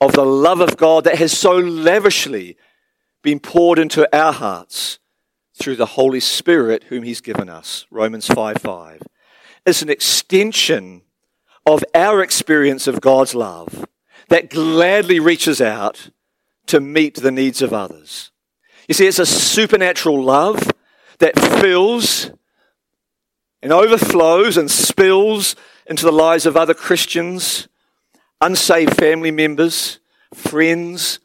of 0.00 0.12
the 0.12 0.26
love 0.26 0.60
of 0.60 0.76
God 0.76 1.04
that 1.04 1.18
has 1.18 1.36
so 1.36 1.56
lavishly 1.56 2.56
been 3.22 3.38
poured 3.38 3.78
into 3.78 4.14
our 4.14 4.32
hearts 4.32 4.98
through 5.54 5.76
the 5.76 5.86
Holy 5.86 6.20
Spirit 6.20 6.84
whom 6.88 7.04
He's 7.04 7.20
given 7.20 7.48
us. 7.48 7.86
Romans 7.88 8.26
5 8.26 8.58
5. 8.58 9.02
It's 9.64 9.82
an 9.82 9.90
extension 9.90 11.02
of 11.66 11.84
our 11.94 12.22
experience 12.22 12.86
of 12.86 13.00
God's 13.00 13.34
love 13.34 13.86
that 14.28 14.50
gladly 14.50 15.18
reaches 15.20 15.60
out 15.60 16.10
to 16.66 16.80
meet 16.80 17.16
the 17.16 17.30
needs 17.30 17.60
of 17.60 17.72
others. 17.72 18.30
You 18.88 18.94
see, 18.94 19.06
it's 19.06 19.18
a 19.18 19.26
supernatural 19.26 20.22
love 20.22 20.72
that 21.18 21.38
fills 21.38 22.30
and 23.62 23.72
overflows 23.72 24.56
and 24.56 24.70
spills 24.70 25.56
into 25.86 26.04
the 26.04 26.12
lives 26.12 26.46
of 26.46 26.56
other 26.56 26.74
Christians, 26.74 27.68
unsaved 28.40 28.96
family 28.96 29.30
members, 29.30 29.98
friends, 30.32 31.18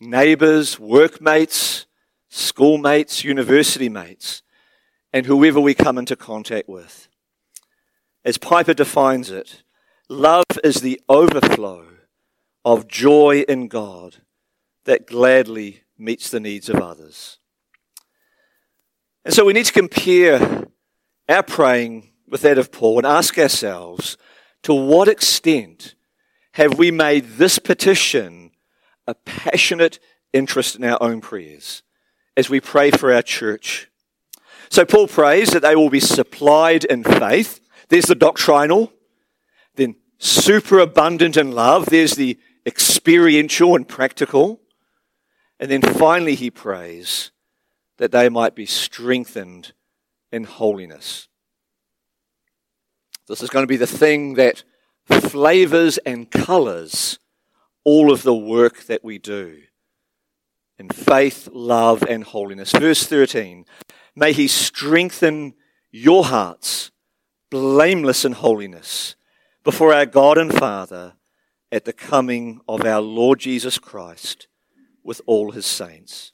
neighbors, 0.00 0.78
workmates, 0.78 1.86
schoolmates, 2.28 3.24
university 3.24 3.88
mates, 3.88 4.42
and 5.12 5.24
whoever 5.24 5.60
we 5.60 5.74
come 5.74 5.96
into 5.96 6.16
contact 6.16 6.68
with. 6.68 7.08
As 8.24 8.36
Piper 8.36 8.74
defines 8.74 9.30
it, 9.30 9.62
love 10.08 10.44
is 10.62 10.76
the 10.76 11.00
overflow 11.08 11.84
of 12.64 12.88
joy 12.88 13.44
in 13.48 13.68
God 13.68 14.16
that 14.84 15.06
gladly 15.06 15.82
meets 15.98 16.30
the 16.30 16.40
needs 16.40 16.68
of 16.68 16.76
others. 16.76 17.38
And 19.24 19.34
so 19.34 19.44
we 19.44 19.52
need 19.52 19.66
to 19.66 19.72
compare 19.72 20.66
our 21.28 21.42
praying 21.42 22.10
with 22.28 22.42
that 22.42 22.58
of 22.58 22.70
Paul 22.70 22.98
and 22.98 23.06
ask 23.06 23.38
ourselves 23.38 24.16
to 24.62 24.72
what 24.74 25.08
extent 25.08 25.94
have 26.52 26.78
we 26.78 26.90
made 26.90 27.24
this 27.36 27.58
petition 27.58 28.52
a 29.06 29.14
passionate 29.14 29.98
interest 30.32 30.76
in 30.76 30.84
our 30.84 31.00
own 31.02 31.20
prayers 31.20 31.82
as 32.36 32.48
we 32.48 32.60
pray 32.60 32.90
for 32.90 33.12
our 33.12 33.22
church? 33.22 33.90
So 34.70 34.84
Paul 34.84 35.08
prays 35.08 35.50
that 35.50 35.62
they 35.62 35.76
will 35.76 35.90
be 35.90 36.00
supplied 36.00 36.84
in 36.84 37.04
faith. 37.04 37.60
There's 37.88 38.06
the 38.06 38.14
doctrinal. 38.14 38.92
Then 39.76 39.96
superabundant 40.18 41.36
in 41.36 41.52
love. 41.52 41.86
There's 41.86 42.14
the 42.14 42.38
experiential 42.66 43.76
and 43.76 43.86
practical. 43.86 44.60
And 45.60 45.70
then 45.70 45.82
finally 45.82 46.34
he 46.34 46.50
prays 46.50 47.30
that 47.98 48.12
they 48.12 48.28
might 48.28 48.54
be 48.54 48.66
strengthened 48.66 49.72
in 50.30 50.44
holiness. 50.44 51.28
This 53.28 53.42
is 53.42 53.50
going 53.50 53.62
to 53.62 53.68
be 53.68 53.76
the 53.76 53.86
thing 53.86 54.34
that 54.34 54.64
flavors 55.06 55.98
and 55.98 56.30
colors 56.30 57.18
all 57.84 58.12
of 58.12 58.22
the 58.22 58.34
work 58.34 58.84
that 58.86 59.04
we 59.04 59.18
do 59.18 59.62
in 60.78 60.88
faith, 60.88 61.48
love, 61.52 62.02
and 62.02 62.24
holiness. 62.24 62.72
Verse 62.72 63.04
13 63.04 63.64
May 64.14 64.32
He 64.32 64.48
strengthen 64.48 65.54
your 65.90 66.24
hearts, 66.24 66.90
blameless 67.50 68.24
in 68.24 68.32
holiness, 68.32 69.16
before 69.66 69.92
our 69.92 70.06
God 70.06 70.38
and 70.38 70.54
Father 70.54 71.14
at 71.72 71.84
the 71.84 71.92
coming 71.92 72.60
of 72.68 72.84
our 72.84 73.00
Lord 73.00 73.40
Jesus 73.40 73.80
Christ 73.80 74.46
with 75.02 75.20
all 75.26 75.50
His 75.50 75.66
saints. 75.66 76.30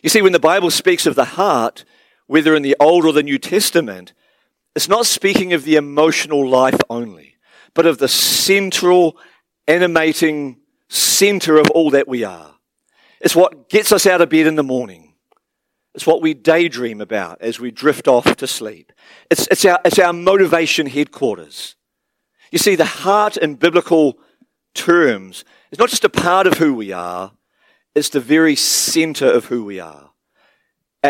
You 0.00 0.08
see, 0.08 0.22
when 0.22 0.30
the 0.30 0.38
Bible 0.38 0.70
speaks 0.70 1.04
of 1.04 1.16
the 1.16 1.24
heart, 1.24 1.84
whether 2.28 2.54
in 2.54 2.62
the 2.62 2.76
Old 2.78 3.04
or 3.04 3.12
the 3.12 3.24
New 3.24 3.36
Testament, 3.36 4.12
it's 4.76 4.88
not 4.88 5.06
speaking 5.06 5.52
of 5.52 5.64
the 5.64 5.74
emotional 5.74 6.48
life 6.48 6.78
only, 6.88 7.34
but 7.74 7.84
of 7.84 7.98
the 7.98 8.06
central, 8.06 9.16
animating 9.66 10.60
center 10.88 11.58
of 11.58 11.68
all 11.72 11.90
that 11.90 12.06
we 12.06 12.22
are. 12.22 12.54
It's 13.20 13.34
what 13.34 13.68
gets 13.68 13.90
us 13.90 14.06
out 14.06 14.20
of 14.20 14.28
bed 14.28 14.46
in 14.46 14.54
the 14.54 14.62
morning. 14.62 15.14
It's 15.96 16.06
what 16.06 16.22
we 16.22 16.32
daydream 16.32 17.00
about 17.00 17.40
as 17.40 17.58
we 17.58 17.72
drift 17.72 18.06
off 18.06 18.36
to 18.36 18.46
sleep. 18.46 18.92
It's, 19.32 19.48
it's, 19.48 19.64
our, 19.64 19.80
it's 19.84 19.98
our 19.98 20.12
motivation 20.12 20.86
headquarters. 20.86 21.74
You 22.50 22.58
see, 22.58 22.76
the 22.76 22.84
heart 22.84 23.36
in 23.36 23.56
biblical 23.56 24.18
terms 24.74 25.44
is 25.70 25.78
not 25.78 25.90
just 25.90 26.04
a 26.04 26.08
part 26.08 26.46
of 26.46 26.58
who 26.58 26.74
we 26.74 26.92
are, 26.92 27.32
it's 27.94 28.08
the 28.08 28.20
very 28.20 28.54
center 28.54 29.26
of 29.26 29.46
who 29.46 29.64
we 29.64 29.80
are. 29.80 30.10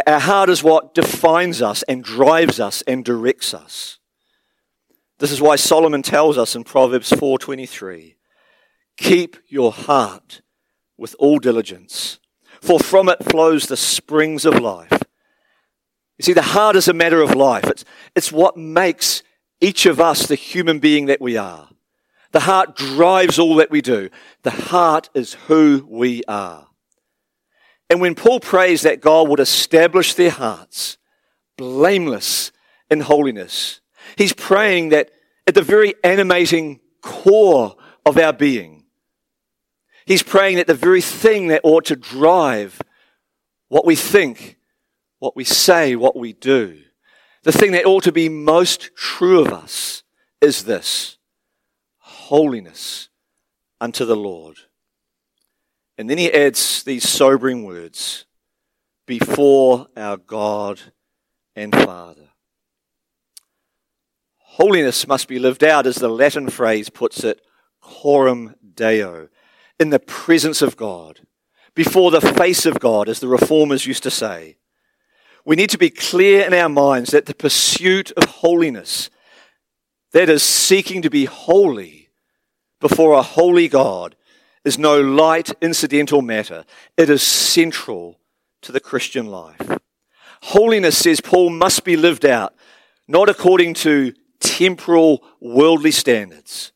Our 0.07 0.20
heart 0.20 0.51
is 0.51 0.62
what 0.62 0.94
defines 0.94 1.62
us 1.62 1.83
and 1.85 2.05
drives 2.05 2.61
us 2.61 2.83
and 2.83 3.05
directs 3.05 3.55
us. 3.55 3.98
This 5.18 5.33
is 5.33 5.40
why 5.40 5.57
Solomon 5.57 6.03
tells 6.03 6.38
us 6.38 6.55
in 6.55 6.64
Proverbs 6.64 7.11
4:23, 7.11 8.16
"Keep 8.96 9.37
your 9.48 9.72
heart 9.72 10.42
with 10.96 11.16
all 11.18 11.38
diligence, 11.38 12.18
for 12.61 12.79
from 12.79 13.09
it 13.09 13.24
flows 13.24 13.66
the 13.66 13.77
springs 13.77 14.44
of 14.44 14.61
life." 14.61 15.03
You 16.18 16.24
see, 16.24 16.33
the 16.33 16.42
heart 16.42 16.77
is 16.77 16.88
a 16.88 16.92
matter 16.92 17.22
of 17.22 17.35
life. 17.35 17.64
It's, 17.64 17.85
it's 18.14 18.33
what 18.33 18.57
makes 18.57 19.22
each 19.60 19.86
of 19.86 20.00
us 20.00 20.26
the 20.26 20.34
human 20.34 20.78
being 20.78 21.06
that 21.06 21.20
we 21.20 21.36
are. 21.36 21.68
The 22.32 22.40
heart 22.40 22.76
drives 22.76 23.38
all 23.38 23.56
that 23.56 23.70
we 23.70 23.80
do. 23.80 24.10
The 24.42 24.50
heart 24.50 25.08
is 25.14 25.34
who 25.46 25.86
we 25.88 26.22
are. 26.28 26.68
And 27.90 28.00
when 28.00 28.14
Paul 28.14 28.40
prays 28.40 28.82
that 28.82 29.00
God 29.00 29.28
would 29.28 29.40
establish 29.40 30.14
their 30.14 30.30
hearts 30.30 30.98
blameless 31.56 32.52
in 32.90 33.00
holiness, 33.00 33.80
he's 34.16 34.32
praying 34.32 34.90
that 34.90 35.10
at 35.46 35.54
the 35.54 35.62
very 35.62 35.94
animating 36.04 36.80
core 37.00 37.76
of 38.04 38.18
our 38.18 38.32
being, 38.32 38.84
he's 40.06 40.22
praying 40.22 40.58
that 40.58 40.66
the 40.66 40.74
very 40.74 41.00
thing 41.00 41.48
that 41.48 41.62
ought 41.64 41.86
to 41.86 41.96
drive 41.96 42.80
what 43.68 43.86
we 43.86 43.96
think, 43.96 44.58
what 45.18 45.34
we 45.34 45.44
say, 45.44 45.96
what 45.96 46.16
we 46.16 46.34
do, 46.34 46.78
the 47.42 47.53
thing 47.53 47.72
that 47.72 47.87
ought 47.87 48.05
to 48.05 48.12
be 48.12 48.29
most 48.29 48.94
true 48.94 49.40
of 49.40 49.53
us 49.53 50.03
is 50.40 50.64
this 50.64 51.18
holiness 51.98 53.09
unto 53.81 54.05
the 54.05 54.16
Lord. 54.16 54.57
And 55.96 56.09
then 56.09 56.18
he 56.18 56.33
adds 56.33 56.83
these 56.83 57.09
sobering 57.09 57.64
words 57.64 58.27
before 59.07 59.88
our 59.96 60.16
God 60.16 60.81
and 61.57 61.74
Father. 61.74 62.29
Holiness 64.37 65.07
must 65.07 65.29
be 65.29 65.38
lived 65.38 65.64
out, 65.64 65.87
as 65.87 65.96
the 65.96 66.09
Latin 66.09 66.51
phrase 66.51 66.90
puts 66.90 67.24
it, 67.24 67.40
coram 67.81 68.55
deo, 68.74 69.29
in 69.79 69.90
the 69.90 70.01
presence 70.01 70.62
of 70.62 70.77
God, 70.77 71.20
before 71.74 72.11
the 72.11 72.20
face 72.20 72.66
of 72.66 72.81
God, 72.81 73.09
as 73.09 73.20
the 73.20 73.29
reformers 73.29 73.87
used 73.87 74.03
to 74.03 74.11
say. 74.11 74.57
We 75.48 75.56
need 75.56 75.70
to 75.70 75.78
be 75.78 75.88
clear 75.88 76.46
in 76.46 76.52
our 76.52 76.68
minds 76.68 77.12
that 77.12 77.24
the 77.24 77.32
pursuit 77.32 78.11
of 78.18 78.24
holiness, 78.24 79.08
that 80.12 80.28
is, 80.28 80.42
seeking 80.42 81.00
to 81.00 81.08
be 81.08 81.24
holy 81.24 82.11
before 82.80 83.14
a 83.14 83.22
holy 83.22 83.66
God, 83.66 84.14
is 84.62 84.78
no 84.78 85.00
light, 85.00 85.50
incidental 85.62 86.20
matter. 86.20 86.66
It 86.98 87.08
is 87.08 87.22
central 87.22 88.20
to 88.61 88.72
the 88.72 88.78
Christian 88.78 89.28
life. 89.28 89.78
Holiness, 90.42 90.98
says 90.98 91.22
Paul, 91.22 91.48
must 91.48 91.82
be 91.82 91.96
lived 91.96 92.26
out, 92.26 92.54
not 93.08 93.30
according 93.30 93.72
to 93.74 94.12
temporal, 94.40 95.24
worldly 95.40 95.92
standards, 95.92 96.72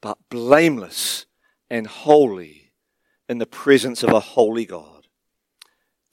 but 0.00 0.16
blameless 0.30 1.26
and 1.68 1.86
holy 1.86 2.72
in 3.28 3.36
the 3.36 3.44
presence 3.44 4.02
of 4.02 4.14
a 4.14 4.20
holy 4.20 4.64
God. 4.64 5.08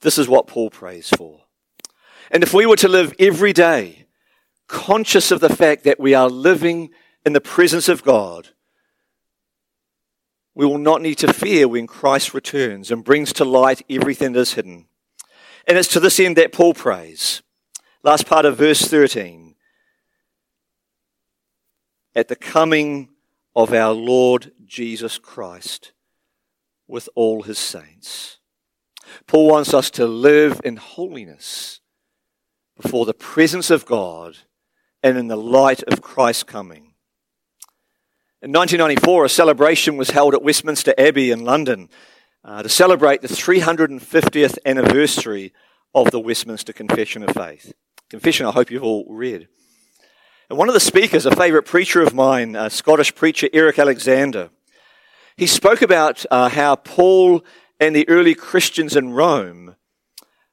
This 0.02 0.18
is 0.18 0.28
what 0.28 0.46
Paul 0.46 0.68
prays 0.68 1.08
for. 1.08 1.41
And 2.32 2.42
if 2.42 2.54
we 2.54 2.64
were 2.64 2.76
to 2.76 2.88
live 2.88 3.14
every 3.18 3.52
day 3.52 4.06
conscious 4.66 5.30
of 5.30 5.40
the 5.40 5.54
fact 5.54 5.84
that 5.84 6.00
we 6.00 6.14
are 6.14 6.30
living 6.30 6.90
in 7.26 7.34
the 7.34 7.42
presence 7.42 7.90
of 7.90 8.02
God, 8.02 8.48
we 10.54 10.64
will 10.64 10.78
not 10.78 11.02
need 11.02 11.18
to 11.18 11.32
fear 11.32 11.68
when 11.68 11.86
Christ 11.86 12.32
returns 12.32 12.90
and 12.90 13.04
brings 13.04 13.34
to 13.34 13.44
light 13.44 13.82
everything 13.90 14.32
that 14.32 14.40
is 14.40 14.54
hidden. 14.54 14.86
And 15.66 15.76
it's 15.76 15.88
to 15.88 16.00
this 16.00 16.18
end 16.18 16.36
that 16.36 16.52
Paul 16.52 16.72
prays. 16.72 17.42
Last 18.02 18.26
part 18.26 18.46
of 18.46 18.56
verse 18.56 18.80
13. 18.80 19.54
At 22.14 22.28
the 22.28 22.36
coming 22.36 23.10
of 23.54 23.74
our 23.74 23.92
Lord 23.92 24.52
Jesus 24.64 25.18
Christ 25.18 25.92
with 26.88 27.10
all 27.14 27.42
his 27.42 27.58
saints. 27.58 28.38
Paul 29.26 29.48
wants 29.48 29.74
us 29.74 29.90
to 29.90 30.06
live 30.06 30.62
in 30.64 30.76
holiness 30.76 31.81
before 32.80 33.06
the 33.06 33.14
presence 33.14 33.70
of 33.70 33.86
God 33.86 34.38
and 35.02 35.18
in 35.18 35.28
the 35.28 35.36
light 35.36 35.82
of 35.84 36.02
Christ's 36.02 36.44
coming. 36.44 36.94
In 38.40 38.50
1994, 38.50 39.24
a 39.24 39.28
celebration 39.28 39.96
was 39.96 40.10
held 40.10 40.34
at 40.34 40.42
Westminster 40.42 40.94
Abbey 40.98 41.30
in 41.30 41.44
London 41.44 41.88
uh, 42.44 42.62
to 42.62 42.68
celebrate 42.68 43.22
the 43.22 43.28
350th 43.28 44.58
anniversary 44.66 45.52
of 45.94 46.10
the 46.10 46.20
Westminster 46.20 46.72
Confession 46.72 47.22
of 47.22 47.34
Faith. 47.34 47.72
Confession, 48.10 48.46
I 48.46 48.50
hope 48.50 48.70
you've 48.70 48.82
all 48.82 49.06
read. 49.08 49.48
And 50.50 50.58
one 50.58 50.68
of 50.68 50.74
the 50.74 50.80
speakers, 50.80 51.24
a 51.24 51.34
favourite 51.34 51.66
preacher 51.66 52.02
of 52.02 52.14
mine, 52.14 52.56
a 52.56 52.68
Scottish 52.68 53.14
preacher, 53.14 53.48
Eric 53.52 53.78
Alexander, 53.78 54.50
he 55.36 55.46
spoke 55.46 55.80
about 55.80 56.26
uh, 56.30 56.48
how 56.48 56.76
Paul 56.76 57.44
and 57.80 57.96
the 57.96 58.08
early 58.08 58.34
Christians 58.34 58.96
in 58.96 59.12
Rome 59.12 59.76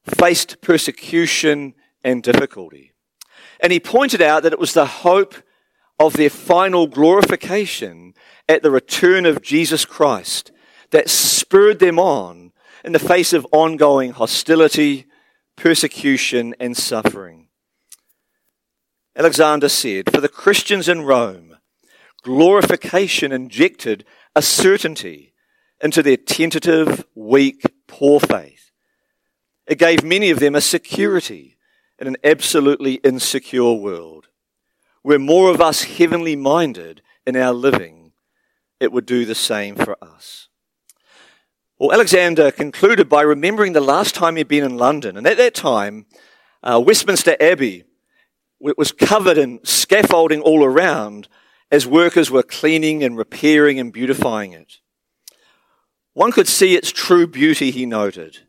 faced 0.04 0.62
persecution 0.62 1.74
and 2.04 2.24
difficulty. 2.24 2.94
And 3.60 3.72
he 3.72 3.80
pointed 3.80 4.22
out 4.22 4.44
that 4.44 4.54
it 4.54 4.60
was 4.60 4.74
the 4.74 4.86
hope 4.86 5.36
of 6.00 6.14
their 6.14 6.30
final 6.30 6.88
glorification 6.88 8.14
at 8.48 8.64
the 8.64 8.72
return 8.72 9.26
of 9.26 9.42
Jesus 9.42 9.86
Christ 9.86 10.52
that 10.92 11.10
spurred 11.10 11.80
them 11.80 12.00
on 12.00 12.52
in 12.84 12.94
the 12.94 13.00
face 13.00 13.34
of 13.34 13.46
ongoing 13.52 14.12
hostility, 14.12 15.06
persecution, 15.56 16.56
and 16.60 16.76
suffering. 16.76 17.48
Alexander 19.16 19.68
said, 19.68 20.12
For 20.12 20.22
the 20.22 20.30
Christians 20.30 20.88
in 20.88 21.02
Rome, 21.02 21.58
glorification 22.24 23.32
injected 23.32 24.06
a 24.36 24.42
certainty 24.42 25.34
into 25.82 26.02
their 26.02 26.18
tentative, 26.18 27.06
weak, 27.16 27.62
poor 27.88 28.20
faith. 28.20 28.72
It 29.68 29.78
gave 29.78 30.04
many 30.04 30.30
of 30.30 30.40
them 30.40 30.56
a 30.56 30.62
security 30.62 31.58
in 32.00 32.08
an 32.08 32.18
absolutely 32.24 32.96
insecure 32.96 33.74
world. 33.74 34.28
Were 35.04 35.20
more 35.20 35.50
of 35.50 35.62
us 35.62 35.84
heavenly 35.84 36.36
minded 36.36 37.02
in 37.26 37.36
our 37.36 37.54
living, 37.54 38.14
it 38.80 38.92
would 38.92 39.06
do 39.06 39.26
the 39.26 39.36
same 39.36 39.76
for 39.76 39.98
us. 40.04 40.48
Well, 41.78 41.94
Alexander 41.94 42.52
concluded 42.52 43.08
by 43.08 43.22
remembering 43.22 43.74
the 43.74 43.82
last 43.82 44.16
time 44.16 44.36
he'd 44.36 44.48
been 44.48 44.66
in 44.66 44.78
London. 44.78 45.16
And 45.16 45.26
at 45.26 45.38
that 45.38 45.54
time, 45.54 46.08
uh, 46.62 46.82
Westminster 46.86 47.38
Abbey 47.40 47.86
was 48.60 48.92
covered 48.92 49.38
in 49.38 49.60
scaffolding 49.64 50.42
all 50.42 50.66
around 50.66 51.30
as 51.72 51.88
workers 51.88 52.30
were 52.30 52.44
cleaning 52.44 53.04
and 53.04 53.18
repairing 53.18 53.80
and 53.80 53.94
beautifying 53.94 54.52
it. 54.52 54.80
One 56.14 56.32
could 56.34 56.48
see 56.48 56.76
its 56.76 56.92
true 56.92 57.28
beauty, 57.28 57.72
he 57.72 57.86
noted, 57.86 58.40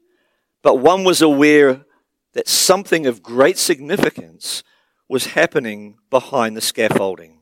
but 0.63 0.81
one 0.81 1.05
was 1.05 1.23
aware 1.23 1.85
that 2.35 2.49
something 2.49 3.07
of 3.07 3.23
great 3.23 3.59
significance 3.59 4.63
was 5.09 5.27
happening 5.29 5.97
behind 6.11 6.57
the 6.57 6.61
scaffolding. 6.61 7.41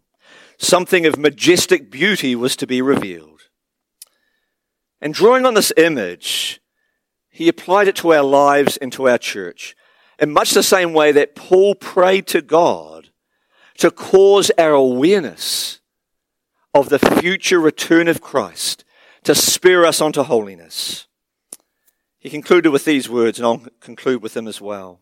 Something 0.59 1.07
of 1.07 1.19
majestic 1.19 1.91
beauty 1.91 2.35
was 2.35 2.57
to 2.57 2.67
be 2.67 2.81
revealed. 2.83 3.43
And 5.01 5.15
drawing 5.15 5.47
on 5.47 5.55
this 5.55 5.73
image, 5.77 6.61
he 7.29 7.49
applied 7.49 7.89
it 7.89 7.97
to 7.97 8.13
our 8.13 8.25
lives 8.25 8.77
and 8.77 8.93
to 8.95 9.09
our 9.09 9.19
church 9.19 9.77
in 10.19 10.33
much 10.33 10.53
the 10.53 10.63
same 10.63 10.93
way 10.93 11.13
that 11.13 11.37
Paul 11.37 11.75
prayed 11.75 12.27
to 12.29 12.43
God 12.43 13.11
to 13.79 13.91
cause 13.91 14.51
our 14.59 14.73
awareness 14.73 15.81
of 16.75 16.89
the 16.89 16.99
future 16.99 17.61
return 17.61 18.09
of 18.09 18.21
Christ 18.21 18.85
to 19.25 19.35
spur 19.35 19.85
us 19.85 20.01
onto 20.01 20.23
holiness. 20.23 21.08
He 22.19 22.31
concluded 22.31 22.71
with 22.71 22.85
these 22.85 23.09
words, 23.09 23.39
and 23.39 23.47
I'll 23.47 23.63
conclude 23.81 24.23
with 24.23 24.35
them 24.35 24.49
as 24.49 24.61
well. 24.61 25.01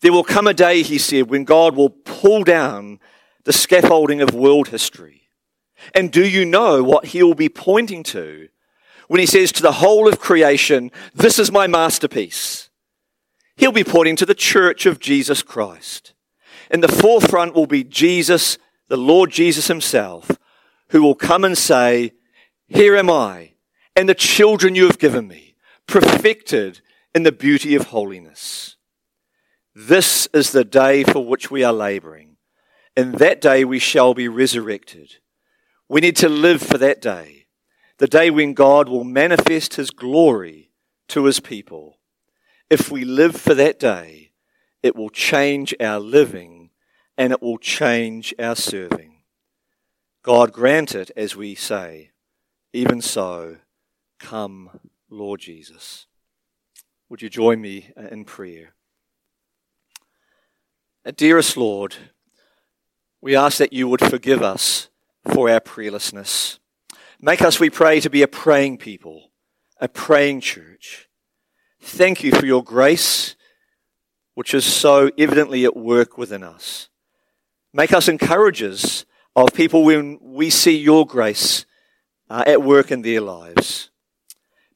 There 0.00 0.12
will 0.12 0.24
come 0.24 0.46
a 0.46 0.54
day, 0.54 0.82
he 0.82 0.98
said, 0.98 1.30
when 1.30 1.44
God 1.44 1.76
will 1.76 1.90
pull 1.90 2.44
down 2.44 3.00
the 3.44 3.52
scaffolding 3.52 4.20
of 4.20 4.34
world 4.34 4.68
history. 4.68 5.28
And 5.94 6.10
do 6.10 6.26
you 6.26 6.44
know 6.44 6.82
what 6.82 7.06
he 7.06 7.22
will 7.22 7.34
be 7.34 7.48
pointing 7.48 8.02
to 8.04 8.48
when 9.08 9.20
he 9.20 9.26
says 9.26 9.52
to 9.52 9.62
the 9.62 9.72
whole 9.72 10.08
of 10.08 10.18
creation, 10.18 10.90
This 11.14 11.38
is 11.38 11.52
my 11.52 11.66
masterpiece? 11.66 12.70
He'll 13.56 13.72
be 13.72 13.84
pointing 13.84 14.16
to 14.16 14.26
the 14.26 14.34
church 14.34 14.86
of 14.86 14.98
Jesus 14.98 15.42
Christ. 15.42 16.12
In 16.70 16.80
the 16.80 16.88
forefront 16.88 17.54
will 17.54 17.66
be 17.66 17.84
Jesus, 17.84 18.58
the 18.88 18.96
Lord 18.96 19.30
Jesus 19.30 19.68
himself, 19.68 20.30
who 20.88 21.02
will 21.02 21.14
come 21.14 21.44
and 21.44 21.56
say, 21.56 22.12
Here 22.66 22.96
am 22.96 23.10
I, 23.10 23.52
and 23.94 24.08
the 24.08 24.14
children 24.14 24.74
you 24.74 24.86
have 24.86 24.98
given 24.98 25.28
me, 25.28 25.53
perfected 25.86 26.80
in 27.14 27.22
the 27.22 27.32
beauty 27.32 27.74
of 27.74 27.88
holiness. 27.88 28.76
This 29.74 30.26
is 30.32 30.52
the 30.52 30.64
day 30.64 31.04
for 31.04 31.24
which 31.24 31.50
we 31.50 31.64
are 31.64 31.72
laboring. 31.72 32.36
In 32.96 33.12
that 33.12 33.40
day 33.40 33.64
we 33.64 33.78
shall 33.78 34.14
be 34.14 34.28
resurrected. 34.28 35.16
We 35.88 36.00
need 36.00 36.16
to 36.16 36.28
live 36.28 36.62
for 36.62 36.78
that 36.78 37.00
day, 37.00 37.46
the 37.98 38.06
day 38.06 38.30
when 38.30 38.54
God 38.54 38.88
will 38.88 39.04
manifest 39.04 39.74
his 39.74 39.90
glory 39.90 40.70
to 41.08 41.24
his 41.24 41.40
people 41.40 41.98
if 42.70 42.90
we 42.90 43.04
live 43.04 43.36
for 43.36 43.54
that 43.54 43.78
day, 43.78 44.32
it 44.82 44.96
will 44.96 45.10
change 45.10 45.74
our 45.80 46.00
living 46.00 46.70
and 47.16 47.32
it 47.32 47.42
will 47.42 47.58
change 47.58 48.34
our 48.38 48.56
serving. 48.56 49.22
God 50.22 50.52
grant 50.52 50.94
it, 50.94 51.10
as 51.16 51.36
we 51.36 51.54
say, 51.54 52.10
even 52.72 53.00
so, 53.00 53.58
come, 54.18 54.80
Lord 55.14 55.40
Jesus. 55.40 56.06
Would 57.08 57.22
you 57.22 57.28
join 57.28 57.60
me 57.60 57.92
in 57.96 58.24
prayer? 58.24 58.74
Dearest 61.16 61.56
Lord, 61.56 61.94
we 63.20 63.36
ask 63.36 63.58
that 63.58 63.72
you 63.72 63.86
would 63.88 64.00
forgive 64.00 64.42
us 64.42 64.88
for 65.32 65.48
our 65.48 65.60
prayerlessness. 65.60 66.58
Make 67.20 67.42
us, 67.42 67.60
we 67.60 67.70
pray, 67.70 68.00
to 68.00 68.10
be 68.10 68.22
a 68.22 68.28
praying 68.28 68.78
people, 68.78 69.30
a 69.80 69.88
praying 69.88 70.40
church. 70.40 71.08
Thank 71.80 72.24
you 72.24 72.32
for 72.32 72.46
your 72.46 72.64
grace, 72.64 73.36
which 74.34 74.52
is 74.52 74.64
so 74.64 75.10
evidently 75.16 75.64
at 75.64 75.76
work 75.76 76.18
within 76.18 76.42
us. 76.42 76.88
Make 77.72 77.92
us 77.92 78.08
encouragers 78.08 79.06
of 79.36 79.52
people 79.54 79.84
when 79.84 80.18
we 80.20 80.50
see 80.50 80.76
your 80.76 81.06
grace 81.06 81.66
uh, 82.30 82.42
at 82.46 82.62
work 82.62 82.90
in 82.90 83.02
their 83.02 83.20
lives. 83.20 83.90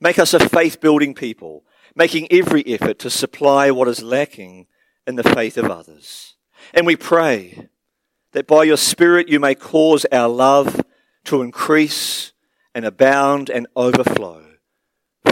Make 0.01 0.19
us 0.19 0.33
a 0.35 0.49
faith 0.49 0.81
building 0.81 1.15
people, 1.15 1.65
making 1.95 2.29
every 2.31 2.65
effort 2.67 2.99
to 3.01 3.11
supply 3.11 3.71
what 3.71 3.89
is 3.89 4.03
lacking 4.03 4.67
in 5.07 5.17
the 5.17 5.25
faith 5.25 5.57
of 5.57 5.71
others. 5.71 6.37
And 6.73 6.87
we 6.87 6.97
pray 6.97 7.69
that 8.33 8.47
by 8.47 8.65
your 8.65 8.77
Spirit 8.77 9.29
you 9.29 9.41
may 9.41 9.55
cause 9.55 10.07
our 10.13 10.29
love 10.29 10.83
to 11.25 11.43
increase 11.43 12.33
and 12.75 12.85
abound 12.85 13.51
and 13.51 13.67
overflow 13.75 14.45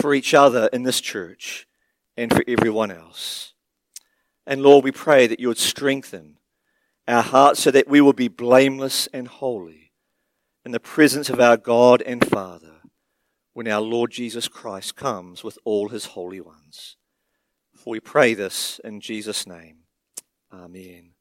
for 0.01 0.15
each 0.15 0.35
other 0.35 0.69
in 0.73 0.83
this 0.83 1.01
church 1.01 1.69
and 2.17 2.33
for 2.33 2.43
everyone 2.49 2.91
else. 2.91 3.53
And 4.47 4.63
Lord, 4.63 4.85
we 4.85 4.93
pray 4.93 5.27
that 5.27 5.41
you 5.41 5.49
would 5.49 5.59
strengthen 5.59 6.39
our 7.07 7.23
hearts 7.23 7.63
so 7.63 7.71
that 7.71 7.89
we 7.89 8.01
will 8.01 8.13
be 8.13 8.29
blameless 8.29 9.07
and 9.13 9.29
holy 9.29 9.93
in 10.65 10.73
the 10.73 10.81
presence 10.81 11.31
of 11.31 11.39
our 11.39 11.57
God 11.57 12.03
and 12.03 12.27
Father 12.27 12.76
when 13.57 13.67
our 13.67 13.81
Lord 13.81 14.11
Jesus 14.11 14.49
Christ 14.49 14.97
comes 14.97 15.43
with 15.43 15.57
all 15.65 15.89
his 15.89 16.05
holy 16.05 16.43
ones. 16.43 16.99
For 17.75 17.93
we 17.93 18.01
pray 18.01 18.35
this 18.35 18.79
in 18.85 19.01
Jesus' 19.01 19.47
name. 19.47 19.85
Amen. 20.53 21.16